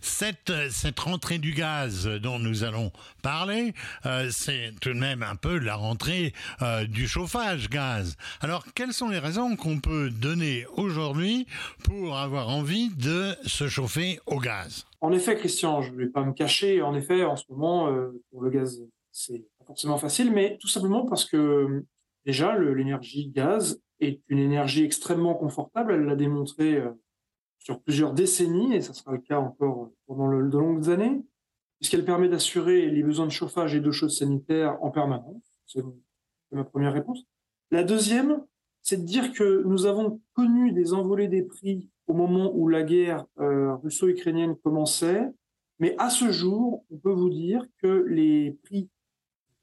Cette, 0.00 0.52
cette 0.70 0.98
rentrée 0.98 1.38
du 1.38 1.52
gaz 1.52 2.06
dont 2.06 2.38
nous 2.38 2.64
allons 2.64 2.92
parler, 3.22 3.74
euh, 4.06 4.28
c'est 4.30 4.72
tout 4.80 4.90
de 4.90 4.98
même 4.98 5.22
un 5.22 5.36
peu 5.36 5.58
la 5.58 5.76
rentrée 5.76 6.32
euh, 6.62 6.86
du 6.86 7.06
chauffage 7.06 7.68
gaz. 7.68 8.16
Alors, 8.40 8.64
quelles 8.74 8.92
sont 8.92 9.08
les 9.08 9.18
raisons 9.18 9.56
qu'on 9.56 9.80
peut 9.80 10.10
donner 10.10 10.66
aujourd'hui 10.76 11.46
pour 11.84 12.16
avoir 12.16 12.48
envie 12.48 12.90
de 12.90 13.34
se 13.44 13.68
chauffer 13.68 14.20
au 14.26 14.38
gaz? 14.38 14.86
En 15.00 15.12
effet, 15.12 15.36
Christian, 15.36 15.82
je 15.82 15.92
ne 15.92 15.96
vais 15.96 16.08
pas 16.08 16.24
me 16.24 16.32
cacher. 16.32 16.82
En 16.82 16.94
effet, 16.94 17.24
en 17.24 17.36
ce 17.36 17.44
moment, 17.48 17.88
euh, 17.88 18.22
pour 18.30 18.42
le 18.42 18.50
gaz, 18.50 18.82
c'est 19.12 19.44
pas 19.58 19.64
forcément 19.66 19.98
facile, 19.98 20.32
mais 20.32 20.58
tout 20.60 20.68
simplement 20.68 21.06
parce 21.06 21.24
que 21.24 21.84
déjà, 22.24 22.56
l'énergie 22.58 23.28
gaz 23.28 23.80
est 24.00 24.20
une 24.28 24.38
énergie 24.38 24.84
extrêmement 24.84 25.34
confortable. 25.34 25.92
Elle 25.92 26.04
l'a 26.04 26.16
démontré 26.16 26.82
sur 27.58 27.80
plusieurs 27.80 28.12
décennies, 28.12 28.74
et 28.74 28.80
ça 28.80 28.94
sera 28.94 29.12
le 29.12 29.18
cas 29.18 29.38
encore 29.38 29.90
pendant 30.06 30.28
de 30.28 30.58
longues 30.58 30.88
années, 30.90 31.22
puisqu'elle 31.78 32.04
permet 32.04 32.28
d'assurer 32.28 32.88
les 32.90 33.02
besoins 33.02 33.26
de 33.26 33.32
chauffage 33.32 33.74
et 33.74 33.80
d'eau 33.80 33.92
chaude 33.92 34.10
sanitaire 34.10 34.82
en 34.82 34.90
permanence. 34.90 35.42
C'est 35.66 35.82
ma 36.52 36.64
première 36.64 36.92
réponse. 36.92 37.24
La 37.70 37.84
deuxième, 37.84 38.42
c'est 38.82 38.96
de 38.96 39.04
dire 39.04 39.32
que 39.32 39.62
nous 39.66 39.86
avons 39.86 40.20
connu 40.32 40.72
des 40.72 40.94
envolées 40.94 41.28
des 41.28 41.42
prix 41.42 41.88
au 42.06 42.14
moment 42.14 42.50
où 42.54 42.68
la 42.68 42.82
guerre 42.82 43.26
euh, 43.38 43.74
russo-ukrainienne 43.76 44.56
commençait, 44.56 45.28
mais 45.78 45.94
à 45.98 46.08
ce 46.10 46.32
jour, 46.32 46.84
on 46.90 46.96
peut 46.96 47.12
vous 47.12 47.28
dire 47.28 47.64
que 47.82 48.04
les 48.08 48.52
prix, 48.64 48.88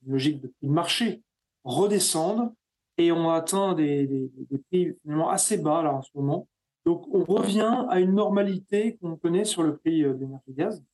logique 0.06 0.40
de 0.40 0.46
prix 0.46 0.68
de 0.68 0.72
marché, 0.72 1.22
redescendent 1.64 2.54
et 2.98 3.10
ont 3.10 3.30
atteint 3.30 3.74
des, 3.74 4.06
des, 4.06 4.30
des 4.50 4.58
prix 4.58 4.94
finalement 5.02 5.28
assez 5.28 5.58
bas 5.58 5.82
là 5.82 5.92
en 5.92 6.02
ce 6.02 6.10
moment, 6.14 6.46
donc, 6.86 7.04
on 7.12 7.24
revient 7.24 7.84
à 7.90 7.98
une 7.98 8.14
normalité 8.14 8.96
qu'on 8.96 9.16
connaît 9.16 9.44
sur 9.44 9.64
le 9.64 9.76
prix 9.76 10.04
euh, 10.04 10.14
de 10.14 10.20
l'énergie 10.20 10.52
gaz. 10.52 10.84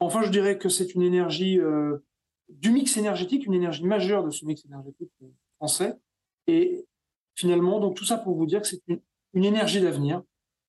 Enfin, 0.00 0.22
je 0.22 0.30
dirais 0.30 0.58
que 0.58 0.68
c'est 0.68 0.92
une 0.92 1.02
énergie 1.02 1.60
euh, 1.60 1.98
du 2.48 2.72
mix 2.72 2.96
énergétique, 2.96 3.46
une 3.46 3.54
énergie 3.54 3.84
majeure 3.84 4.24
de 4.24 4.30
ce 4.30 4.44
mix 4.44 4.64
énergétique 4.64 5.12
français. 5.56 5.96
Et 6.48 6.84
finalement, 7.36 7.78
donc 7.78 7.96
tout 7.96 8.04
ça 8.04 8.18
pour 8.18 8.34
vous 8.34 8.46
dire 8.46 8.60
que 8.60 8.66
c'est 8.66 8.82
une, 8.88 9.44
énergie 9.44 9.80
d'avenir. 9.80 10.22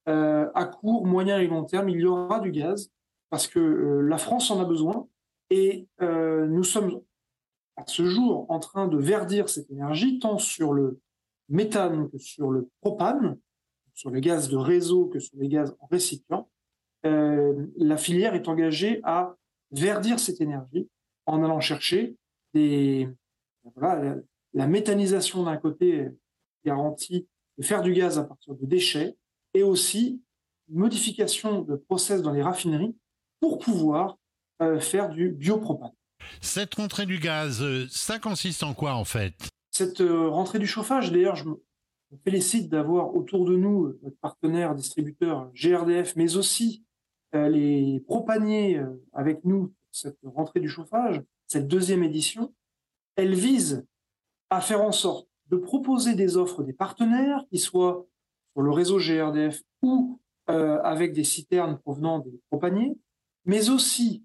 Euh, 0.08 0.48
à 0.54 0.66
court, 0.66 1.08
moyen 1.08 1.40
et 1.40 1.48
long 1.48 1.64
terme, 1.64 1.90
il 1.90 2.00
y 2.00 2.06
aura 2.06 2.40
du 2.40 2.52
gaz 2.52 2.92
parce 3.32 3.48
que 3.48 3.60
la 3.60 4.18
France 4.20 4.52
en 4.52 4.60
a 4.60 4.66
besoin 4.66 5.08
et 5.50 5.88
nous 6.00 6.64
sommes 6.64 7.02
à 7.78 7.84
ce 7.88 8.06
jour 8.06 8.46
en 8.50 8.60
train 8.60 8.88
de 8.88 8.98
verdir 8.98 9.50
cette 9.50 9.70
énergie 9.72 10.20
tant 10.20 10.38
sur 10.38 10.74
le 10.74 11.00
méthane 11.48 12.10
que 12.10 12.18
sur 12.18 12.52
le 12.52 12.70
propane 12.82 13.38
sur 14.00 14.12
les 14.12 14.22
gaz 14.22 14.48
de 14.48 14.56
réseau 14.56 15.08
que 15.08 15.20
sur 15.20 15.38
les 15.38 15.50
gaz 15.50 15.76
en 15.82 15.88
récipient, 15.88 16.48
euh, 17.06 17.68
la 17.76 17.98
filière 17.98 18.34
est 18.34 18.48
engagée 18.48 19.02
à 19.04 19.36
verdir 19.72 20.22
cette 20.22 20.40
énergie 20.40 20.88
en 21.26 21.44
allant 21.44 21.60
chercher 21.60 22.16
des, 22.54 23.10
voilà, 23.76 24.16
la, 24.54 24.68
méthanisation 24.68 25.44
d'un 25.44 25.58
côté 25.58 26.08
garantit 26.64 27.28
de 27.58 27.64
faire 27.64 27.82
du 27.82 27.92
gaz 27.92 28.18
à 28.18 28.24
partir 28.24 28.56
de 28.56 28.66
déchets 28.66 29.18
et 29.54 29.64
aussi 29.64 30.22
une 30.70 30.80
modification 30.80 31.62
de 31.62 31.76
process 31.76 32.22
dans 32.22 32.32
les 32.32 32.42
raffineries 32.42 32.96
pour 33.42 33.60
pouvoir 33.60 34.18
euh, 34.62 34.80
faire 34.80 35.10
du 35.10 35.30
biopropane. 35.30 35.92
Cette 36.40 36.76
rentrée 36.76 37.06
du 37.06 37.20
gaz, 37.20 37.62
euh, 37.62 37.86
ça 37.90 38.18
consiste 38.18 38.64
en 38.64 38.74
quoi 38.74 38.94
en 38.94 39.04
fait? 39.04 39.34
Cette 39.72 40.00
rentrée 40.00 40.60
du 40.60 40.68
chauffage, 40.68 41.12
d'ailleurs, 41.12 41.36
je, 41.36 41.44
on 42.12 42.18
félicite 42.18 42.70
d'avoir 42.70 43.16
autour 43.16 43.46
de 43.46 43.56
nous 43.56 43.86
euh, 43.86 44.00
notre 44.04 44.18
partenaire 44.18 44.76
distributeur 44.76 45.52
GRDF, 45.54 46.16
mais 46.16 46.38
aussi 46.38 46.84
euh, 47.36 47.50
les 47.50 48.00
propaniers 48.02 48.78
euh, 48.78 49.04
avec 49.14 49.44
nous 49.46 49.74
cette 49.92 50.18
rentrée 50.24 50.60
du 50.60 50.70
chauffage, 50.70 51.22
cette 51.48 51.68
deuxième 51.68 52.04
édition. 52.04 52.54
Elle 53.16 53.36
vise 53.36 53.86
à 54.50 54.62
faire 54.62 54.82
en 54.82 54.92
sorte 54.92 55.28
de 55.48 55.58
proposer 55.58 56.16
des 56.16 56.38
offres 56.38 56.64
des 56.64 56.74
partenaires 56.74 57.44
qui 57.50 57.58
soient 57.58 58.06
sur 58.54 58.62
le 58.62 58.72
réseau 58.72 58.98
GRDF 58.98 59.62
ou 59.82 60.20
avec 60.48 61.14
des 61.14 61.24
citernes 61.24 61.78
provenant 61.78 62.18
des 62.18 62.42
propaniers, 62.50 62.98
mais 63.46 63.70
aussi 63.70 64.24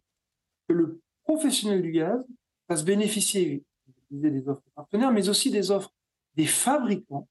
que 0.67 0.73
le 0.73 1.03
professionnel 1.25 1.83
du 1.83 1.93
gaz 1.93 2.19
fasse 2.67 2.83
bénéficier 2.83 3.63
des 4.11 4.49
offres 4.49 4.63
partenaires, 4.75 5.13
mais 5.13 5.29
aussi 5.29 5.51
des 5.51 5.71
offres 5.71 5.93
des 6.35 6.47
fabricants 6.47 7.29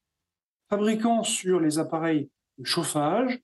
fabricants 0.74 1.22
sur 1.22 1.60
les 1.60 1.78
appareils 1.78 2.32
de 2.58 2.66
chauffage, 2.66 3.40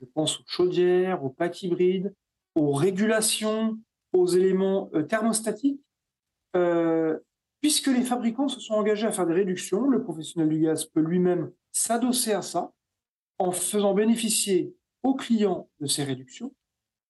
je 0.00 0.06
pense 0.14 0.40
aux 0.40 0.44
chaudières, 0.46 1.22
aux 1.22 1.28
packs 1.28 1.62
hybrides, 1.62 2.14
aux 2.54 2.72
régulations, 2.72 3.78
aux 4.14 4.26
éléments 4.26 4.88
euh, 4.94 5.02
thermostatiques, 5.02 5.82
euh, 6.56 7.18
puisque 7.60 7.88
les 7.88 8.00
fabricants 8.00 8.48
se 8.48 8.60
sont 8.60 8.72
engagés 8.72 9.06
à 9.06 9.12
faire 9.12 9.26
des 9.26 9.34
réductions, 9.34 9.90
le 9.90 10.02
professionnel 10.02 10.48
du 10.48 10.60
gaz 10.60 10.86
peut 10.86 11.02
lui-même 11.02 11.52
s'adosser 11.70 12.32
à 12.32 12.40
ça 12.40 12.72
en 13.38 13.52
faisant 13.52 13.92
bénéficier 13.92 14.74
aux 15.02 15.14
clients 15.14 15.68
de 15.80 15.86
ces 15.86 16.02
réductions 16.02 16.54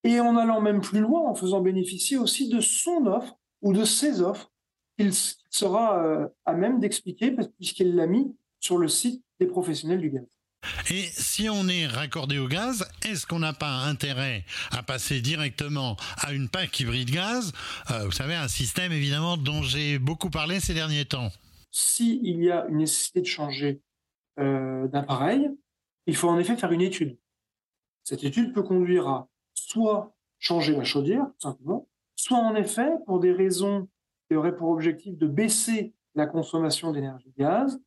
et 0.02 0.18
en 0.18 0.36
allant 0.36 0.60
même 0.60 0.80
plus 0.80 1.00
loin, 1.00 1.20
en 1.20 1.36
faisant 1.36 1.60
bénéficier 1.60 2.16
aussi 2.18 2.48
de 2.48 2.60
son 2.60 3.06
offre 3.06 3.38
ou 3.62 3.72
de 3.72 3.84
ses 3.84 4.20
offres 4.20 4.50
qu'il 4.98 5.12
sera 5.14 6.04
euh, 6.04 6.26
à 6.44 6.54
même 6.54 6.80
d'expliquer 6.80 7.30
puisqu'il 7.56 7.94
l'a 7.94 8.08
mis 8.08 8.34
sur 8.60 8.78
le 8.78 8.88
site 8.88 9.24
des 9.40 9.46
professionnels 9.46 10.00
du 10.00 10.10
gaz. 10.10 10.26
Et 10.90 11.04
si 11.12 11.48
on 11.48 11.68
est 11.68 11.86
raccordé 11.86 12.38
au 12.38 12.46
gaz, 12.46 12.86
est-ce 13.06 13.26
qu'on 13.26 13.38
n'a 13.38 13.54
pas 13.54 13.84
intérêt 13.86 14.44
à 14.70 14.82
passer 14.82 15.22
directement 15.22 15.96
à 16.18 16.32
une 16.32 16.48
PAC 16.48 16.80
hybride 16.80 17.10
gaz? 17.10 17.52
Euh, 17.90 18.04
Vous 18.04 18.12
savez, 18.12 18.34
un 18.34 18.48
système 18.48 18.92
évidemment 18.92 19.38
dont 19.38 19.62
j'ai 19.62 19.98
beaucoup 19.98 20.28
parlé 20.28 20.60
ces 20.60 20.74
derniers 20.74 21.06
temps. 21.06 21.30
S'il 21.70 22.42
y 22.42 22.50
a 22.50 22.66
une 22.66 22.78
nécessité 22.78 23.22
de 23.22 23.26
changer 23.26 23.80
euh, 24.38 24.86
d'appareil, 24.88 25.48
il 26.06 26.16
faut 26.16 26.28
en 26.28 26.38
effet 26.38 26.56
faire 26.56 26.72
une 26.72 26.82
étude. 26.82 27.16
Cette 28.04 28.24
étude 28.24 28.52
peut 28.52 28.62
conduire 28.62 29.08
à 29.08 29.28
soit 29.54 30.14
changer 30.38 30.74
la 30.74 30.84
chaudière, 30.84 31.24
tout 31.38 31.48
simplement, 31.48 31.88
soit 32.16 32.38
en 32.38 32.54
effet, 32.54 32.90
pour 33.06 33.20
des 33.20 33.32
raisons 33.32 33.88
qui 34.28 34.36
auraient 34.36 34.56
pour 34.56 34.68
objectif 34.70 35.16
de 35.16 35.26
baisser 35.26 35.94
la 36.14 36.26
consommation 36.26 36.92
d'énergie 36.92 37.32
gaz, 37.38 37.80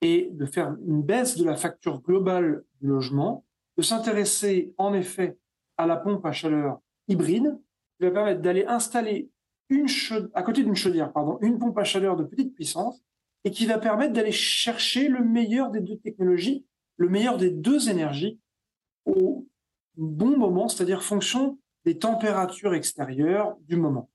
et 0.00 0.30
de 0.32 0.46
faire 0.46 0.76
une 0.86 1.02
baisse 1.02 1.36
de 1.36 1.44
la 1.44 1.56
facture 1.56 2.00
globale 2.00 2.64
du 2.80 2.88
logement, 2.88 3.44
de 3.76 3.82
s'intéresser 3.82 4.74
en 4.78 4.94
effet 4.94 5.38
à 5.76 5.86
la 5.86 5.96
pompe 5.96 6.24
à 6.24 6.32
chaleur 6.32 6.80
hybride, 7.08 7.58
qui 7.98 8.06
va 8.06 8.10
permettre 8.10 8.40
d'aller 8.40 8.64
installer 8.66 9.30
une 9.68 9.86
à 10.34 10.42
côté 10.42 10.64
d'une 10.64 10.74
chaudière, 10.74 11.12
une 11.42 11.58
pompe 11.58 11.78
à 11.78 11.84
chaleur 11.84 12.16
de 12.16 12.24
petite 12.24 12.54
puissance, 12.54 13.02
et 13.44 13.50
qui 13.50 13.66
va 13.66 13.78
permettre 13.78 14.12
d'aller 14.12 14.32
chercher 14.32 15.08
le 15.08 15.24
meilleur 15.24 15.70
des 15.70 15.80
deux 15.80 15.96
technologies, 15.98 16.66
le 16.96 17.08
meilleur 17.08 17.38
des 17.38 17.50
deux 17.50 17.88
énergies 17.88 18.38
au 19.06 19.46
bon 19.96 20.36
moment, 20.36 20.68
c'est-à-dire 20.68 21.02
fonction 21.02 21.58
des 21.84 21.98
températures 21.98 22.74
extérieures 22.74 23.56
du 23.62 23.76
moment. 23.76 24.10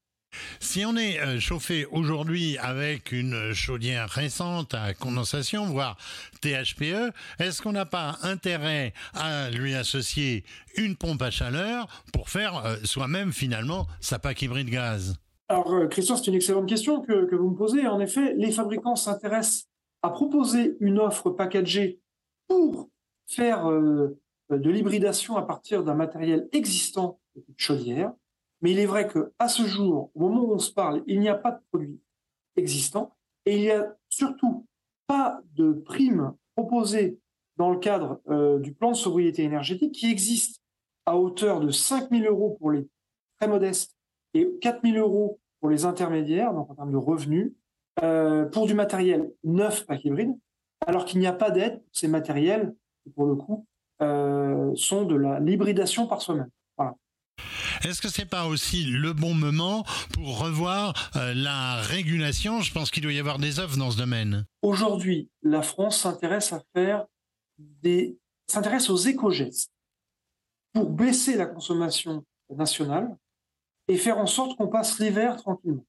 Si 0.60 0.86
on 0.86 0.96
est 0.96 1.20
euh, 1.20 1.39
chauffé 1.39 1.86
aujourd'hui 1.92 2.58
avec 2.58 3.12
une 3.12 3.54
chaudière 3.54 4.10
récente 4.10 4.74
à 4.74 4.94
condensation, 4.94 5.65
voire 5.65 5.98
THPE, 6.42 7.13
est-ce 7.39 7.62
qu'on 7.62 7.72
n'a 7.72 7.86
pas 7.86 8.18
intérêt 8.24 8.94
à 9.13 9.50
lui 9.50 9.75
associer 9.75 10.44
une 10.77 10.96
pompe 10.96 11.22
à 11.22 11.32
chaleur 11.32 11.88
pour 12.13 12.30
faire 12.30 12.65
euh, 12.65 12.75
soi-même 12.84 13.32
finalement 13.32 13.88
sa 14.00 14.20
PAC 14.20 14.44
hybride 14.44 14.70
gaz? 14.70 15.15
Alors 15.48 15.72
euh, 15.74 15.88
Christian, 15.88 16.18
c'est 16.18 16.27
une 16.27 16.36
excellente 16.36 16.68
question 16.68 17.01
que, 17.01 17.25
que, 17.25 17.36
vous 17.36 17.51
me 17.51 17.56
posez. 17.56 17.88
En 17.88 18.00
effet, 18.00 18.34
les 18.36 18.51
fabricants 18.51 18.96
s'intéressent 18.96 19.68
à 20.01 20.10
proposer 20.10 20.75
une 20.80 21.00
offre 21.00 21.30
packagée 21.30 22.00
pour 22.48 22.89
faire 23.27 23.65
de 23.65 24.70
l'hybridation 24.70 25.36
à 25.36 25.42
partir 25.42 25.84
d'un 25.84 25.96
matériel 25.96 26.48
existant 26.51 27.20
de 27.36 27.54
chaudière 27.58 28.12
mais 28.65 28.72
il 28.72 28.79
est 28.79 28.88
vrai 28.88 29.07
qu'à 29.07 29.48
ce 29.48 29.62
jour, 29.67 30.10
au 30.15 30.19
moment 30.22 30.41
où 30.41 30.53
on 30.53 30.57
se 30.57 30.72
parle, 30.72 31.03
il 31.05 31.19
n'y 31.19 31.29
a 31.29 31.36
pas 31.36 31.51
de 31.51 31.60
produit 31.69 32.01
existant 32.55 33.15
et 33.45 33.57
il 33.57 33.62
n'y 33.62 33.69
a 33.69 33.95
surtout 34.10 34.65
pas 35.05 35.39
de 35.53 35.72
prime 35.72 36.34
proposée 36.55 37.19
dans 37.57 37.69
le 37.69 37.77
cadre 37.77 38.22
euh, 38.27 38.57
du 38.57 38.74
plan 38.74 38.89
de 38.89 38.95
sobriété 38.95 39.43
énergétique 39.43 39.91
qui 39.91 40.10
existe 40.10 40.63
à 41.05 41.15
hauteur 41.15 41.60
de 41.60 41.69
5 41.69 42.10
000 42.10 42.24
euros 42.24 42.57
pour 42.60 42.72
les 42.72 42.88
très 43.39 43.48
modestes 43.48 43.95
et 44.34 44.50
4 44.62 44.81
000 44.84 44.98
euros 44.98 45.39
pour 45.60 45.69
les 45.69 45.86
intermédiaires, 45.86 46.51
donc 46.51 46.72
en 46.72 46.74
termes 46.74 46.91
de 46.91 46.98
revenus, 46.98 47.53
euh, 48.01 48.45
pour 48.45 48.65
du 48.65 48.74
matériel 48.74 49.31
neuf 49.43 49.86
pack 49.86 50.03
hybride, 50.05 50.36
alors 50.88 51.05
qu'il 51.05 51.19
n'y 51.19 51.27
a 51.27 51.34
pas 51.34 51.51
d'aide 51.51 51.84
pour 51.84 51.95
ces 51.95 52.07
matériels 52.07 52.74
qui, 53.03 53.12
pour 53.12 53.27
le 53.27 53.36
coup, 53.36 53.67
euh, 54.01 54.72
sont 54.74 55.05
de 55.05 55.15
l'hybridation 55.39 56.07
par 56.07 56.24
soi-même. 56.24 56.50
Est-ce 57.84 58.01
que 58.01 58.10
c'est 58.10 58.25
pas 58.25 58.48
aussi 58.48 58.84
le 58.86 59.13
bon 59.13 59.34
moment 59.34 59.84
pour 60.13 60.39
revoir 60.39 60.94
euh, 61.15 61.34
la 61.34 61.75
régulation? 61.75 62.62
Je 62.62 62.72
pense 62.72 62.91
qu'il 62.91 63.03
doit 63.03 63.13
y 63.13 63.20
avoir 63.20 63.39
des 63.39 63.60
offres 63.60 63.77
dans 63.77 63.91
ce 63.91 63.98
domaine. 63.98 64.46
Aujourd'hui, 64.62 65.29
la 65.44 65.62
France 65.62 66.01
s'intéresse 66.01 66.53
à 66.53 66.63
faire 66.74 67.05
des 67.58 68.17
s'intéresse 68.48 68.89
aux 68.89 68.98
éco-gestes 68.98 69.72
pour 70.74 70.89
baisser 70.89 71.36
la 71.36 71.46
consommation 71.46 72.24
nationale 72.50 73.17
et 73.88 73.98
faire 73.98 74.17
en 74.17 74.27
sorte 74.27 74.58
qu'on 74.58 74.67
passe 74.67 75.00
l'hiver 75.00 75.38
tranquillement. 75.38 75.86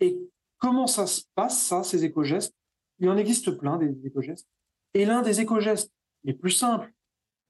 Et 0.00 0.18
comment 0.58 0.86
ça 0.86 1.06
se 1.06 1.22
passe, 1.34 1.62
ça, 1.62 1.84
ces 1.84 2.04
éco-gestes? 2.04 2.54
Il 2.98 3.08
en 3.08 3.16
existe 3.16 3.50
plein 3.52 3.76
des 3.76 3.94
éco-gestes. 4.06 4.48
Et 4.94 5.04
l'un 5.04 5.22
des 5.22 5.40
éco-gestes 5.40 5.92
les 6.24 6.32
plus 6.32 6.50
simples, 6.50 6.92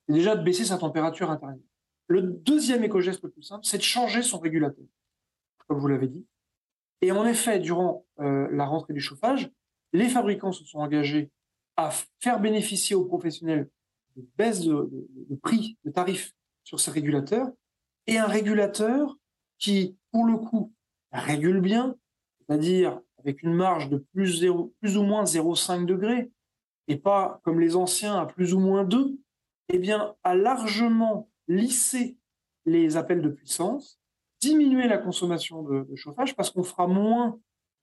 c'est 0.07 0.15
déjà 0.15 0.37
de 0.37 0.43
baisser 0.43 0.65
sa 0.65 0.79
température 0.79 1.31
intérieure. 1.31 1.59
Le 2.07 2.23
deuxième 2.23 2.85
éco-geste 2.85 3.23
le 3.23 3.31
plus 3.31 3.43
simple, 3.43 3.65
c'est 3.65 3.79
de 3.79 3.83
changer 3.83 4.23
son 4.23 4.39
régulateur, 4.39 4.85
comme 5.67 5.79
vous 5.79 5.89
l'avez 5.89 6.09
dit. 6.09 6.27
Et 7.01 7.13
en 7.13 7.27
effet, 7.27 7.59
durant 7.59 8.07
euh, 8.21 8.49
la 8.51 8.67
rentrée 8.67 8.95
du 8.95 9.01
chauffage, 9.01 9.51
les 9.93 10.09
fabricants 10.09 10.53
se 10.53 10.65
sont 10.65 10.79
engagés 10.79 11.31
à 11.77 11.91
faire 12.21 12.41
bénéficier 12.41 12.95
aux 12.97 13.05
professionnels 13.05 13.69
de 14.17 14.27
baisse 14.37 14.61
de, 14.61 14.89
prix, 15.43 15.77
de 15.85 15.91
tarifs 15.91 16.33
sur 16.63 16.79
ces 16.81 16.91
régulateurs, 16.91 17.49
et 18.07 18.19
un 18.19 18.27
régulateur 18.27 19.17
qui, 19.59 19.97
pour 20.13 20.25
le 20.25 20.37
coup, 20.37 20.73
régule 21.13 21.61
bien, 21.61 21.97
c'est-à-dire 22.39 23.01
avec 23.19 23.43
une 23.43 23.55
marge 23.55 23.89
de 23.89 23.99
plus, 24.13 24.45
ou 24.45 25.03
moins 25.03 25.25
0,5 25.25 25.87
degrés, 25.87 26.31
et 26.89 26.97
pas 26.97 27.41
comme 27.45 27.61
les 27.61 27.77
anciens 27.77 28.17
à 28.17 28.27
plus 28.27 28.53
ou 28.53 28.61
moins 28.61 28.85
2, 28.85 29.17
eh 29.71 29.79
bien, 29.79 30.15
a 30.23 30.35
largement 30.35 31.31
lisser 31.49 32.17
les 32.67 32.97
appels 32.97 33.23
de 33.23 33.29
puissance, 33.29 33.99
diminuer 34.41 34.89
la 34.89 34.99
consommation 34.99 35.63
de, 35.63 35.87
chauffage 35.97 36.35
parce 36.35 36.51
qu'on 36.51 36.63
fera 36.63 36.87
moins 36.87 37.39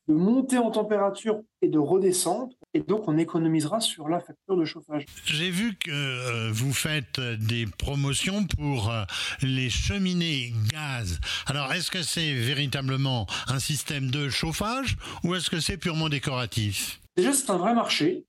de 0.08 0.16
montée 0.16 0.58
en 0.58 0.72
température 0.72 1.42
et 1.62 1.70
de 1.70 1.78
redescente, 1.78 2.54
et 2.74 2.80
donc 2.80 3.08
on 3.08 3.18
économisera 3.18 3.80
sur 3.80 4.10
la 4.10 4.20
facture 4.20 4.58
de 4.58 4.66
chauffage. 4.66 5.06
J'ai 5.26 5.52
vu 5.52 5.76
que 5.76 5.92
euh, 5.92 6.52
vous 6.52 6.74
faites 6.74 7.20
des 7.20 7.68
promotions 7.68 8.46
pour 8.46 8.90
euh, 8.90 9.04
les 9.44 9.70
cheminées 9.70 10.54
gaz. 10.72 11.20
Alors 11.46 11.72
est-ce 11.74 11.92
que 11.92 12.02
c'est 12.02 12.34
véritablement 12.34 13.28
un 13.48 13.60
système 13.60 14.10
de 14.10 14.28
chauffage 14.30 14.98
ou 15.24 15.36
est-ce 15.36 15.52
que 15.52 15.60
c'est 15.60 15.78
purement 15.78 16.10
décoratif? 16.10 17.00
Déjà 17.16 17.32
c'est 17.32 17.52
un 17.52 17.58
vrai 17.58 17.76
marché. 17.76 18.26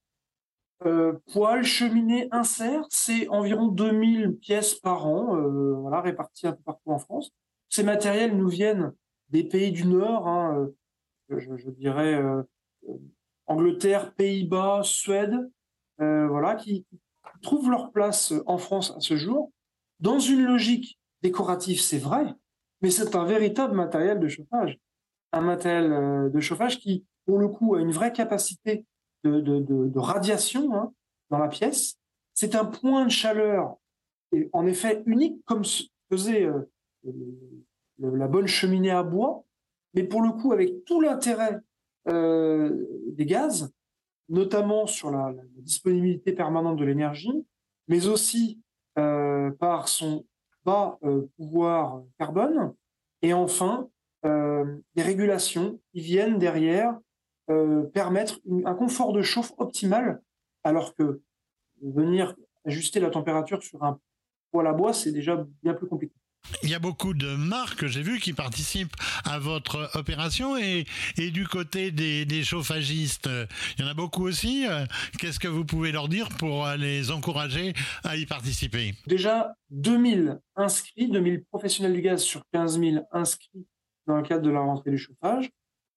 Euh, 0.86 1.14
poêle, 1.32 1.64
cheminée, 1.64 2.28
insert, 2.30 2.84
c'est 2.88 3.28
environ 3.28 3.68
2000 3.68 4.36
pièces 4.38 4.74
par 4.74 5.06
an, 5.06 5.36
euh, 5.36 5.74
voilà, 5.74 6.00
réparties 6.00 6.46
un 6.46 6.52
peu 6.52 6.62
partout 6.62 6.90
en 6.90 6.98
France. 6.98 7.30
Ces 7.68 7.82
matériels 7.82 8.36
nous 8.36 8.48
viennent 8.48 8.92
des 9.28 9.44
pays 9.44 9.72
du 9.72 9.86
Nord, 9.86 10.28
hein, 10.28 10.68
euh, 11.30 11.38
je, 11.38 11.70
dirais 11.70 12.20
Angleterre, 13.46 14.12
Pays-Bas, 14.14 14.82
Suède, 14.84 15.50
voilà, 15.98 16.56
qui, 16.56 16.84
trouvent 17.40 17.70
leur 17.70 17.90
place 17.92 18.34
en 18.46 18.58
France 18.58 18.92
à 18.96 19.00
ce 19.00 19.16
jour. 19.16 19.50
Dans 20.00 20.18
une 20.18 20.44
logique 20.44 20.98
décorative, 21.22 21.80
c'est 21.80 21.98
vrai, 21.98 22.26
mais 22.82 22.90
c'est 22.90 23.16
un 23.16 23.24
véritable 23.24 23.74
matériel 23.74 24.20
de 24.20 24.28
chauffage. 24.28 24.78
Un 25.32 25.40
matériel 25.40 26.30
de 26.30 26.40
chauffage 26.40 26.78
qui, 26.78 27.06
pour 27.24 27.38
le 27.38 27.48
coup, 27.48 27.74
a 27.74 27.80
une 27.80 27.92
vraie 27.92 28.12
capacité 28.12 28.84
de, 29.24 29.98
radiation 29.98 30.74
hein, 30.74 30.92
dans 31.30 31.38
la 31.38 31.48
pièce. 31.48 31.96
C'est 32.34 32.54
un 32.54 32.64
point 32.64 33.04
de 33.04 33.10
chaleur, 33.10 33.76
en 34.52 34.66
effet 34.66 35.02
unique, 35.06 35.44
comme 35.44 35.64
faisait 36.10 36.44
euh, 36.44 36.68
la 37.98 38.28
bonne 38.28 38.46
cheminée 38.46 38.90
à 38.90 39.02
bois, 39.02 39.44
mais 39.94 40.04
pour 40.04 40.22
le 40.22 40.30
coup 40.30 40.52
avec 40.52 40.84
tout 40.84 41.00
l'intérêt 41.00 41.58
euh, 42.08 42.86
des 43.08 43.26
gaz, 43.26 43.72
notamment 44.28 44.86
sur 44.86 45.10
la, 45.10 45.32
disponibilité 45.56 46.32
permanente 46.32 46.78
de 46.78 46.84
l'énergie, 46.84 47.46
mais 47.88 48.06
aussi 48.06 48.60
euh, 48.98 49.50
par 49.52 49.88
son 49.88 50.24
bas 50.64 50.98
pouvoir 51.36 52.02
carbone, 52.18 52.74
et 53.20 53.32
enfin 53.34 53.88
des 54.24 55.02
régulations 55.02 55.80
qui 55.92 56.00
viennent 56.00 56.38
derrière 56.38 56.96
euh, 57.50 57.82
permettre 57.94 58.40
un 58.64 58.74
confort 58.74 59.12
de 59.12 59.22
chauffe 59.22 59.52
optimal, 59.58 60.22
alors 60.62 60.94
que 60.94 61.20
venir 61.82 62.36
ajuster 62.64 63.00
la 63.00 63.10
température 63.10 63.62
sur 63.62 63.82
un 63.82 63.98
poêle 64.52 64.68
à 64.68 64.72
bois, 64.72 64.92
c'est 64.92 65.12
déjà 65.12 65.44
bien 65.62 65.74
plus 65.74 65.88
compliqué. 65.88 66.14
Il 66.62 66.70
y 66.70 66.74
a 66.74 66.78
beaucoup 66.78 67.14
de 67.14 67.34
marques, 67.34 67.86
j'ai 67.86 68.02
vu, 68.02 68.18
qui 68.18 68.32
participent 68.32 68.94
à 69.24 69.38
votre 69.38 69.90
opération 69.94 70.56
et, 70.56 70.86
et 71.16 71.30
du 71.30 71.46
côté 71.46 71.92
des, 71.92 72.24
des, 72.24 72.42
chauffagistes, 72.42 73.28
il 73.76 73.84
y 73.84 73.86
en 73.86 73.90
a 73.90 73.94
beaucoup 73.94 74.26
aussi. 74.26 74.66
Qu'est-ce 75.18 75.38
que 75.38 75.48
vous 75.48 75.64
pouvez 75.64 75.92
leur 75.92 76.08
dire 76.08 76.28
pour 76.38 76.66
les 76.78 77.10
encourager 77.12 77.74
à 78.02 78.16
y 78.16 78.26
participer? 78.26 78.94
Déjà, 79.06 79.54
2000 79.70 80.40
inscrits, 80.56 81.08
2000 81.08 81.44
professionnels 81.44 81.92
du 81.92 82.02
gaz 82.02 82.22
sur 82.22 82.42
15 82.52 82.80
000 82.80 83.06
inscrits 83.12 83.66
dans 84.06 84.16
le 84.16 84.22
cadre 84.22 84.42
de 84.42 84.50
la 84.50 84.60
rentrée 84.60 84.90
du 84.90 84.98
chauffage 84.98 85.48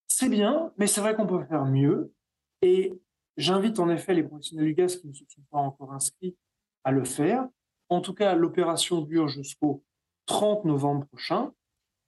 c'est 0.07 0.29
bien, 0.29 0.71
mais 0.77 0.87
c'est 0.87 1.01
vrai 1.01 1.15
qu'on 1.15 1.27
peut 1.27 1.43
faire 1.45 1.65
mieux. 1.65 2.13
Et 2.61 2.93
j'invite 3.37 3.79
en 3.79 3.89
effet 3.89 4.13
les 4.13 4.23
professionnels 4.23 4.67
du 4.67 4.73
gaz 4.73 4.97
qui 4.97 5.07
ne 5.07 5.13
se 5.13 5.23
sont 5.27 5.43
pas 5.51 5.59
encore 5.59 5.93
inscrits 5.93 6.35
à 6.83 6.91
le 6.91 7.03
faire. 7.03 7.47
En 7.89 8.01
tout 8.01 8.13
cas, 8.13 8.35
l'opération 8.35 9.01
dure 9.01 9.27
jusqu'au 9.27 9.83
30 10.25 10.65
novembre 10.65 11.05
prochain. 11.07 11.51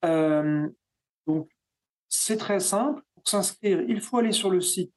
Euh, 0.06 0.70
donc, 1.26 1.50
c'est 2.10 2.38
très 2.38 2.60
simple. 2.60 3.02
Pour 3.14 3.28
s'inscrire, 3.28 3.82
il 3.82 4.02
faut 4.02 4.18
aller 4.18 4.32
sur 4.32 4.50
le 4.50 4.62
site 4.62 4.92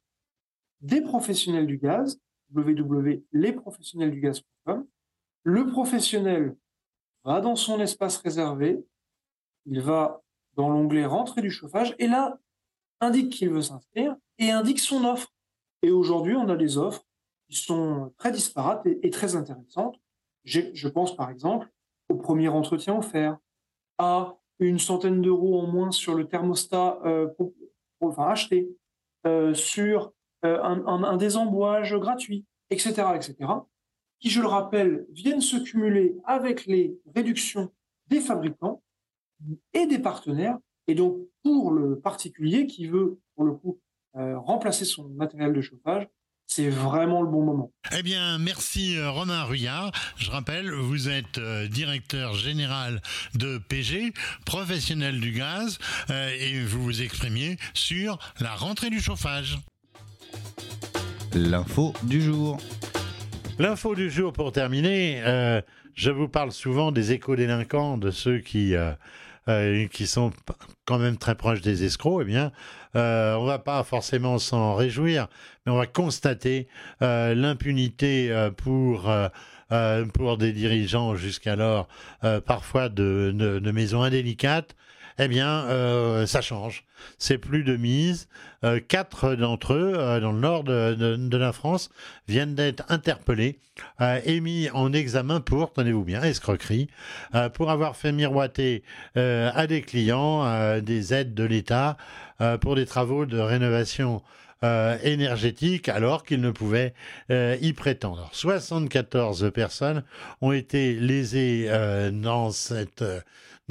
des 0.81 1.01
professionnels 1.01 1.67
du 1.67 1.77
gaz, 1.77 2.19
www.lesprofessionnelsdugaz.com. 2.53 4.87
Le 5.43 5.67
professionnel 5.67 6.55
va 7.23 7.41
dans 7.41 7.55
son 7.55 7.79
espace 7.79 8.17
réservé, 8.17 8.83
il 9.65 9.81
va 9.81 10.21
dans 10.53 10.69
l'onglet 10.69 11.05
Rentrée 11.05 11.41
du 11.41 11.51
chauffage 11.51 11.95
et 11.99 12.07
là, 12.07 12.39
indique 13.01 13.33
qu'il 13.33 13.49
veut 13.49 13.61
s'inscrire 13.61 14.15
et 14.37 14.51
indique 14.51 14.79
son 14.79 15.03
offre. 15.03 15.33
Et 15.81 15.91
aujourd'hui, 15.91 16.35
on 16.35 16.47
a 16.49 16.55
des 16.55 16.77
offres 16.77 17.03
qui 17.49 17.57
sont 17.57 18.13
très 18.17 18.31
disparates 18.31 18.85
et, 18.85 19.09
très 19.09 19.35
intéressantes. 19.35 19.99
Je 20.43 20.87
pense 20.87 21.15
par 21.15 21.29
exemple 21.29 21.69
au 22.11 22.15
premier 22.15 22.49
entretien 22.49 22.97
offert, 22.97 23.37
à 23.97 24.35
une 24.59 24.79
centaine 24.79 25.21
d'euros 25.21 25.59
en 25.61 25.67
moins 25.67 25.91
sur 25.91 26.13
le 26.13 26.27
thermostat 26.27 26.99
euh, 27.05 27.29
enfin, 27.99 28.27
acheté, 28.27 28.69
euh, 29.25 29.53
sur 29.53 30.13
euh, 30.45 30.61
un, 30.61 31.03
un, 31.03 31.17
désembouage 31.17 31.95
gratuit, 31.95 32.45
etc., 32.69 32.91
etc., 33.15 33.35
qui, 34.19 34.29
je 34.29 34.41
le 34.41 34.47
rappelle, 34.47 35.07
viennent 35.11 35.41
se 35.41 35.57
cumuler 35.57 36.15
avec 36.25 36.65
les 36.67 36.99
réductions 37.15 37.71
des 38.07 38.19
fabricants 38.19 38.83
et 39.73 39.87
des 39.87 39.99
partenaires. 39.99 40.59
Et 40.87 40.95
donc, 40.95 41.17
pour 41.43 41.71
le 41.71 41.99
particulier 41.99 42.67
qui 42.67 42.87
veut, 42.87 43.19
pour 43.35 43.45
le 43.45 43.53
coup, 43.53 43.79
remplacer 44.13 44.83
son 44.83 45.07
matériel 45.09 45.53
de 45.53 45.61
chauffage, 45.61 46.07
c'est 46.53 46.67
vraiment 46.67 47.21
le 47.21 47.29
bon 47.29 47.45
moment. 47.45 47.71
Eh 47.97 48.03
bien, 48.03 48.37
merci 48.37 48.97
euh, 48.97 49.09
Romain 49.09 49.43
Ruyard. 49.43 49.93
Je 50.17 50.29
rappelle, 50.29 50.69
vous 50.69 51.07
êtes 51.07 51.37
euh, 51.37 51.69
directeur 51.69 52.33
général 52.33 53.01
de 53.35 53.57
PG, 53.57 54.11
professionnel 54.45 55.21
du 55.21 55.31
gaz, 55.31 55.79
euh, 56.09 56.29
et 56.37 56.61
vous 56.61 56.83
vous 56.83 57.01
exprimiez 57.01 57.55
sur 57.73 58.19
la 58.41 58.53
rentrée 58.53 58.89
du 58.89 58.99
chauffage. 58.99 59.59
L'info 61.33 61.93
du 62.03 62.21
jour. 62.21 62.57
L'info 63.57 63.95
du 63.95 64.11
jour 64.11 64.33
pour 64.33 64.51
terminer. 64.51 65.21
je 65.93 66.11
vous 66.11 66.27
parle 66.27 66.51
souvent 66.51 66.91
des 66.91 67.13
éco-délinquants, 67.13 67.97
de 67.97 68.11
ceux 68.11 68.39
qui 68.39 68.75
euh, 68.75 68.91
qui 69.91 70.07
sont 70.07 70.31
quand 70.85 70.99
même 70.99 71.17
très 71.17 71.35
proches 71.35 71.61
des 71.61 71.83
escrocs, 71.83 72.21
eh 72.21 72.25
bien, 72.25 72.51
euh, 72.95 73.35
on 73.35 73.45
va 73.45 73.59
pas 73.59 73.83
forcément 73.83 74.37
s'en 74.39 74.75
réjouir, 74.75 75.27
mais 75.65 75.71
on 75.71 75.77
va 75.77 75.87
constater 75.87 76.67
euh, 77.01 77.33
l'impunité 77.33 78.31
euh, 78.31 78.51
pour 78.51 79.11
pour 80.13 80.37
des 80.37 80.51
dirigeants 80.51 81.15
jusqu'alors 81.15 81.87
parfois 82.45 82.89
de, 82.89 83.31
de, 83.33 83.59
de, 83.59 83.71
maisons 83.71 84.01
indélicates 84.01 84.75
eh 85.19 85.27
bien, 85.27 85.65
euh, 85.65 86.25
ça 86.25 86.41
change. 86.41 86.85
C'est 87.17 87.37
plus 87.37 87.63
de 87.63 87.75
mise. 87.75 88.27
Euh, 88.63 88.79
quatre 88.79 89.35
d'entre 89.35 89.73
eux, 89.73 89.93
euh, 89.95 90.19
dans 90.19 90.31
le 90.31 90.39
nord 90.39 90.63
de, 90.63 91.37
la 91.37 91.51
France, 91.51 91.89
viennent 92.27 92.55
d'être 92.55 92.83
interpellés 92.89 93.59
et 94.25 94.41
mis 94.41 94.69
en 94.71 94.93
examen 94.93 95.39
pour, 95.39 95.73
tenez-vous 95.73 96.03
bien, 96.03 96.21
escroquerie, 96.21 96.87
pour 97.53 97.71
avoir 97.71 97.95
fait 97.95 98.11
miroiter 98.11 98.83
à 99.15 99.65
des 99.65 99.81
clients 99.81 100.79
des 100.81 101.13
aides 101.15 101.33
de 101.33 101.43
l'État 101.43 101.97
pour 102.59 102.75
des 102.75 102.85
travaux 102.85 103.25
de 103.25 103.39
rénovation 103.39 104.21
énergétique 104.61 105.89
alors 105.89 106.25
qu'ils 106.25 106.41
ne 106.41 106.51
pouvaient 106.51 106.93
y 107.29 107.73
prétendre. 107.73 108.29
74 108.33 109.49
personnes 109.51 110.03
ont 110.41 110.51
été 110.51 110.93
lésées 110.93 111.67
dans 112.11 112.51
cette 112.51 113.03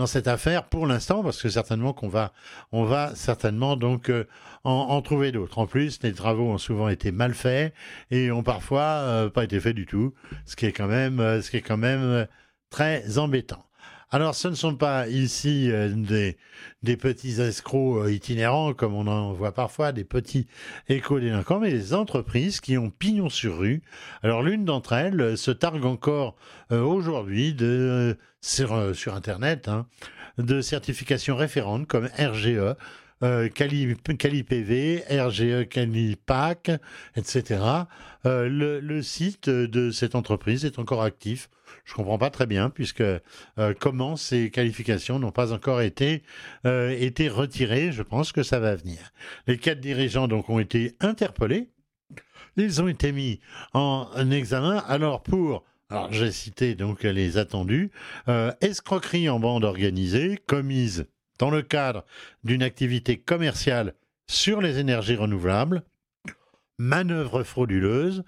dans 0.00 0.06
cette 0.06 0.28
affaire 0.28 0.64
pour 0.64 0.86
l'instant, 0.86 1.22
parce 1.22 1.42
que 1.42 1.50
certainement 1.50 1.92
qu'on 1.92 2.08
va, 2.08 2.32
on 2.72 2.84
va 2.84 3.14
certainement 3.14 3.76
donc 3.76 4.08
euh, 4.08 4.26
en, 4.64 5.02
trouver 5.02 5.30
d'autres. 5.30 5.58
En 5.58 5.66
plus, 5.66 6.02
les 6.02 6.14
travaux 6.14 6.48
ont 6.48 6.56
souvent 6.56 6.88
été 6.88 7.12
mal 7.12 7.34
faits 7.34 7.74
et 8.10 8.30
ont 8.30 8.42
parfois 8.42 8.80
euh, 8.80 9.28
pas 9.28 9.44
été 9.44 9.60
faits 9.60 9.76
du 9.76 9.84
tout, 9.84 10.14
ce 10.46 10.56
qui 10.56 10.64
est 10.64 10.72
quand 10.72 10.86
même, 10.86 11.20
euh, 11.20 11.42
ce 11.42 11.50
qui 11.50 11.58
est 11.58 11.62
quand 11.62 11.76
même 11.76 12.26
très 12.70 13.18
embêtant. 13.18 13.62
Alors, 14.12 14.34
ce 14.34 14.48
ne 14.48 14.54
sont 14.54 14.74
pas 14.74 15.06
ici 15.08 15.70
des, 15.94 16.36
des, 16.82 16.96
petits 16.96 17.40
escrocs 17.40 18.10
itinérants, 18.10 18.74
comme 18.74 18.94
on 18.94 19.06
en 19.06 19.32
voit 19.32 19.52
parfois, 19.52 19.92
des 19.92 20.02
petits 20.02 20.48
éco-délinquants, 20.88 21.60
mais 21.60 21.70
des 21.70 21.94
entreprises 21.94 22.60
qui 22.60 22.76
ont 22.76 22.90
pignon 22.90 23.28
sur 23.28 23.58
rue. 23.58 23.82
Alors, 24.22 24.42
l'une 24.42 24.64
d'entre 24.64 24.94
elles 24.94 25.38
se 25.38 25.52
targue 25.52 25.84
encore 25.84 26.36
aujourd'hui 26.70 27.56
euh, 27.60 28.14
sur 28.42 29.14
Internet 29.14 29.68
hein, 29.68 29.86
de 30.38 30.60
certifications 30.60 31.36
référentes 31.36 31.86
comme 31.86 32.08
RGE, 32.18 32.74
euh, 33.22 33.48
Cali, 33.48 33.94
PV, 34.42 35.04
RGE 35.10 35.68
CaliPac, 35.68 36.70
etc. 37.16 37.84
Euh, 38.26 38.80
le, 38.82 39.02
site 39.02 39.48
de 39.48 39.90
cette 39.90 40.14
entreprise 40.14 40.64
est 40.64 40.78
encore 40.78 41.02
actif. 41.02 41.48
Je 41.84 41.94
comprends 41.94 42.18
pas 42.18 42.30
très 42.30 42.46
bien 42.46 42.68
puisque 42.68 43.00
euh, 43.00 43.20
comment 43.78 44.16
ces 44.16 44.50
qualifications 44.50 45.18
n'ont 45.18 45.32
pas 45.32 45.52
encore 45.52 45.80
été 45.80 46.22
euh, 46.66 46.90
été 46.98 47.28
retirées. 47.28 47.92
Je 47.92 48.02
pense 48.02 48.32
que 48.32 48.42
ça 48.42 48.60
va 48.60 48.76
venir. 48.76 48.98
Les 49.46 49.56
quatre 49.56 49.80
dirigeants 49.80 50.28
donc 50.28 50.50
ont 50.50 50.58
été 50.58 50.96
interpellés. 51.00 51.70
Ils 52.56 52.82
ont 52.82 52.88
été 52.88 53.12
mis 53.12 53.40
en 53.72 54.30
examen. 54.30 54.78
Alors 54.88 55.22
pour 55.22 55.64
alors 55.88 56.12
j'ai 56.12 56.30
cité 56.30 56.74
donc 56.74 57.02
les 57.02 57.38
attendus. 57.38 57.90
Escroquerie 58.60 59.28
en 59.28 59.40
bande 59.40 59.64
organisée 59.64 60.38
commise 60.46 61.06
dans 61.40 61.50
le 61.50 61.62
cadre 61.62 62.04
d'une 62.44 62.62
activité 62.62 63.16
commerciale 63.16 63.94
sur 64.28 64.60
les 64.60 64.78
énergies 64.78 65.16
renouvelables, 65.16 65.82
manœuvre 66.78 67.42
frauduleuse 67.42 68.22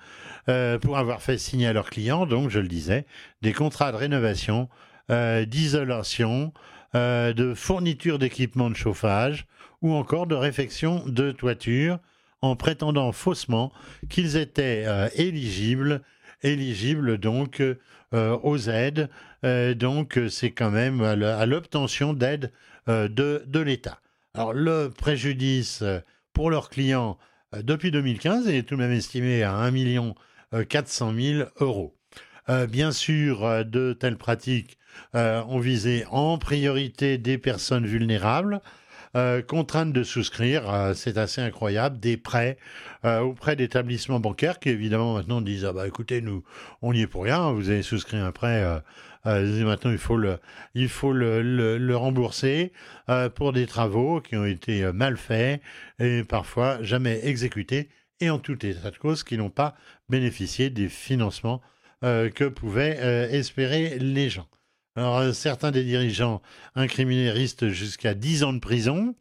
euh, 0.49 0.79
pour 0.79 0.99
avoir 0.99 1.23
fait 1.23 1.39
signer 1.39 1.69
à 1.69 1.73
leurs 1.73 1.91
clients, 1.91 2.27
donc 2.27 2.49
je 2.51 2.59
le 2.59 2.69
disais, 2.69 3.07
des 3.43 3.53
contrats 3.53 3.93
de 3.93 3.99
rénovation, 3.99 4.69
euh, 5.11 5.45
d'isolation, 5.45 6.53
de 6.95 7.55
fourniture 7.55 8.19
d'équipements 8.19 8.69
de 8.69 8.77
chauffage 8.77 9.47
ou 9.81 9.95
encore 9.95 10.27
de 10.27 10.35
réfection 10.35 11.03
de 11.07 11.31
toiture 11.31 11.99
en 12.43 12.55
prétendant 12.55 13.13
faussement 13.13 13.73
qu'ils 14.11 14.37
étaient 14.37 14.85
éligibles 15.15 16.03
éligible 16.43 17.19
donc 17.19 17.61
euh, 17.61 18.39
aux 18.43 18.59
aides. 18.69 19.09
Euh, 19.45 19.75
donc 19.75 20.19
c'est 20.29 20.51
quand 20.51 20.71
même 20.71 21.01
à 21.01 21.47
l'obtention 21.47 22.13
d'aides 22.13 22.47
euh, 22.47 22.49
de, 22.87 23.43
de 23.47 23.61
l'État. 23.61 24.01
Alors 24.35 24.53
le 24.53 24.91
préjudice 24.91 25.85
pour 26.33 26.51
leurs 26.51 26.71
clients 26.71 27.19
depuis 27.53 27.91
2015 27.91 28.49
est 28.49 28.63
tout 28.63 28.77
de 28.77 28.81
même 28.81 28.93
estimé 28.93 29.43
à 29.43 29.55
1 29.57 30.65
400 30.65 31.13
000 31.15 31.49
euros. 31.61 31.95
bien 32.69 32.93
sûr, 32.93 33.65
de 33.65 33.93
telles 33.93 34.17
pratiques 34.17 34.79
ont 35.15 35.59
visé 35.59 36.05
en 36.11 36.39
priorité 36.39 37.19
des 37.19 37.39
personnes 37.39 37.87
vulnérables, 37.87 38.61
euh, 39.15 39.43
contrainte 39.43 39.93
de 39.93 40.05
souscrire, 40.05 40.73
euh, 40.73 40.95
c'est 40.95 41.19
assez 41.19 41.43
incroyable, 41.43 42.01
des 42.01 42.17
prêts 42.17 42.57
euh, 43.05 43.21
auprès 43.21 43.57
d'établissements 43.57 44.21
bancaires 44.21 44.59
qui 44.59 44.71
évidemment 44.71 45.13
maintenant 45.13 45.43
disent 45.43 45.67
ah 45.67 45.75
bah 45.75 45.87
écoutez 45.87 46.23
nous 46.23 46.45
on 46.81 46.95
n'y 46.95 47.03
est 47.03 47.07
pour 47.07 47.25
rien, 47.25 47.53
vous 47.53 47.69
avez 47.69 47.83
souscrit 47.83 48.17
un 48.17 48.33
prêt. 48.33 48.65
Maintenant, 49.25 49.91
il 50.75 50.89
faut 50.89 51.13
le, 51.13 51.95
rembourser 51.95 52.73
pour 53.35 53.53
des 53.53 53.67
travaux 53.67 54.21
qui 54.21 54.37
ont 54.37 54.45
été 54.45 54.91
mal 54.93 55.17
faits 55.17 55.63
et 55.99 56.25
parfois 56.25 56.83
jamais 56.83 57.21
exécutés 57.27 57.89
et 58.21 58.31
en 58.31 58.39
tout 58.39 58.65
état 58.65 58.91
de 58.91 58.99
cause 58.99 59.25
qui 59.25 59.37
n'ont 59.37 59.51
pas 59.51 59.75
bénéficié 60.09 60.71
des 60.71 60.89
financements 60.89 61.61
que 62.03 62.49
pouvaient 62.49 63.31
espérer 63.33 63.99
les 63.99 64.31
gens. 64.31 64.49
Alors, 64.95 65.19
euh, 65.19 65.33
certains 65.33 65.71
des 65.71 65.85
dirigeants 65.85 66.43
incriminés 66.75 67.31
risquent 67.31 67.69
jusqu'à 67.69 68.15
10 68.15 68.45
ans 68.45 68.53
de 68.53 68.59
prison 68.59 69.15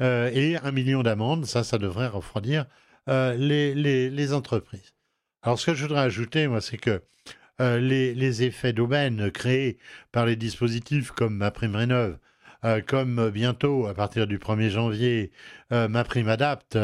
euh, 0.00 0.30
et 0.32 0.56
un 0.56 0.72
million 0.72 1.02
d'amendes. 1.02 1.44
Ça, 1.44 1.62
ça 1.62 1.76
devrait 1.78 2.08
refroidir 2.08 2.66
euh, 3.08 3.34
les, 3.34 3.74
les, 3.74 4.32
entreprises. 4.32 4.94
Alors, 5.42 5.58
ce 5.58 5.66
que 5.66 5.74
je 5.74 5.82
voudrais 5.82 6.00
ajouter, 6.00 6.48
moi, 6.48 6.60
c'est 6.60 6.78
que 6.78 7.02
les, 7.60 8.14
les, 8.14 8.42
effets 8.42 8.72
d'aubaine 8.72 9.30
créés 9.30 9.78
par 10.12 10.26
les 10.26 10.36
dispositifs 10.36 11.10
comme 11.10 11.36
ma 11.36 11.50
prime 11.50 11.76
rénove, 11.76 12.18
comme 12.86 13.30
bientôt, 13.30 13.86
à 13.86 13.94
partir 13.94 14.26
du 14.26 14.38
1er 14.38 14.70
janvier, 14.70 15.30
ma 15.70 16.04
prime 16.04 16.28
adapte, 16.28 16.78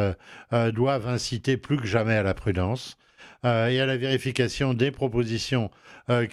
doivent 0.73 1.09
inciter 1.09 1.57
plus 1.57 1.79
que 1.79 1.87
jamais 1.87 2.17
à 2.17 2.23
la 2.23 2.35
prudence 2.35 2.99
et 3.45 3.81
à 3.81 3.87
la 3.87 3.97
vérification 3.97 4.75
des 4.75 4.91
propositions 4.91 5.71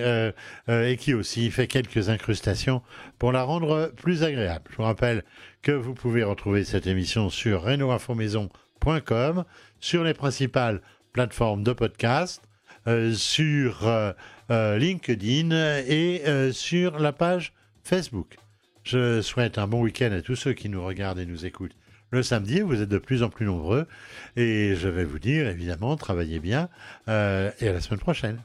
et 0.67 0.97
qui 0.97 1.13
aussi 1.13 1.51
fait 1.51 1.67
quelques 1.67 2.09
incrustations 2.09 2.81
pour 3.17 3.31
la 3.31 3.43
rendre 3.43 3.93
plus 3.95 4.23
agréable. 4.23 4.65
Je 4.71 4.75
vous 4.75 4.83
rappelle 4.83 5.23
que 5.61 5.71
vous 5.71 5.93
pouvez 5.93 6.23
retrouver 6.23 6.65
cette 6.65 6.87
émission 6.87 7.29
sur 7.29 7.63
renoinfomaison.com, 7.63 9.45
sur 9.79 10.03
les 10.03 10.13
principales 10.13 10.81
plateformes 11.13 11.63
de 11.63 11.71
podcast, 11.71 12.44
sur 13.13 13.87
euh, 13.87 14.11
euh, 14.51 14.77
LinkedIn 14.77 15.51
et 15.87 16.21
euh, 16.27 16.51
sur 16.51 16.99
la 16.99 17.11
page 17.11 17.53
Facebook. 17.83 18.37
Je 18.83 19.21
souhaite 19.21 19.57
un 19.57 19.67
bon 19.67 19.81
week-end 19.81 20.11
à 20.11 20.21
tous 20.21 20.35
ceux 20.35 20.53
qui 20.53 20.69
nous 20.69 20.85
regardent 20.85 21.19
et 21.19 21.25
nous 21.25 21.45
écoutent 21.45 21.75
le 22.11 22.21
samedi. 22.21 22.61
Vous 22.61 22.81
êtes 22.81 22.89
de 22.89 22.99
plus 22.99 23.23
en 23.23 23.29
plus 23.29 23.47
nombreux 23.47 23.87
et 24.35 24.75
je 24.75 24.87
vais 24.87 25.03
vous 25.03 25.19
dire 25.19 25.47
évidemment, 25.47 25.95
travaillez 25.95 26.39
bien 26.39 26.69
euh, 27.07 27.51
et 27.59 27.67
à 27.67 27.73
la 27.73 27.81
semaine 27.81 27.99
prochaine. 27.99 28.39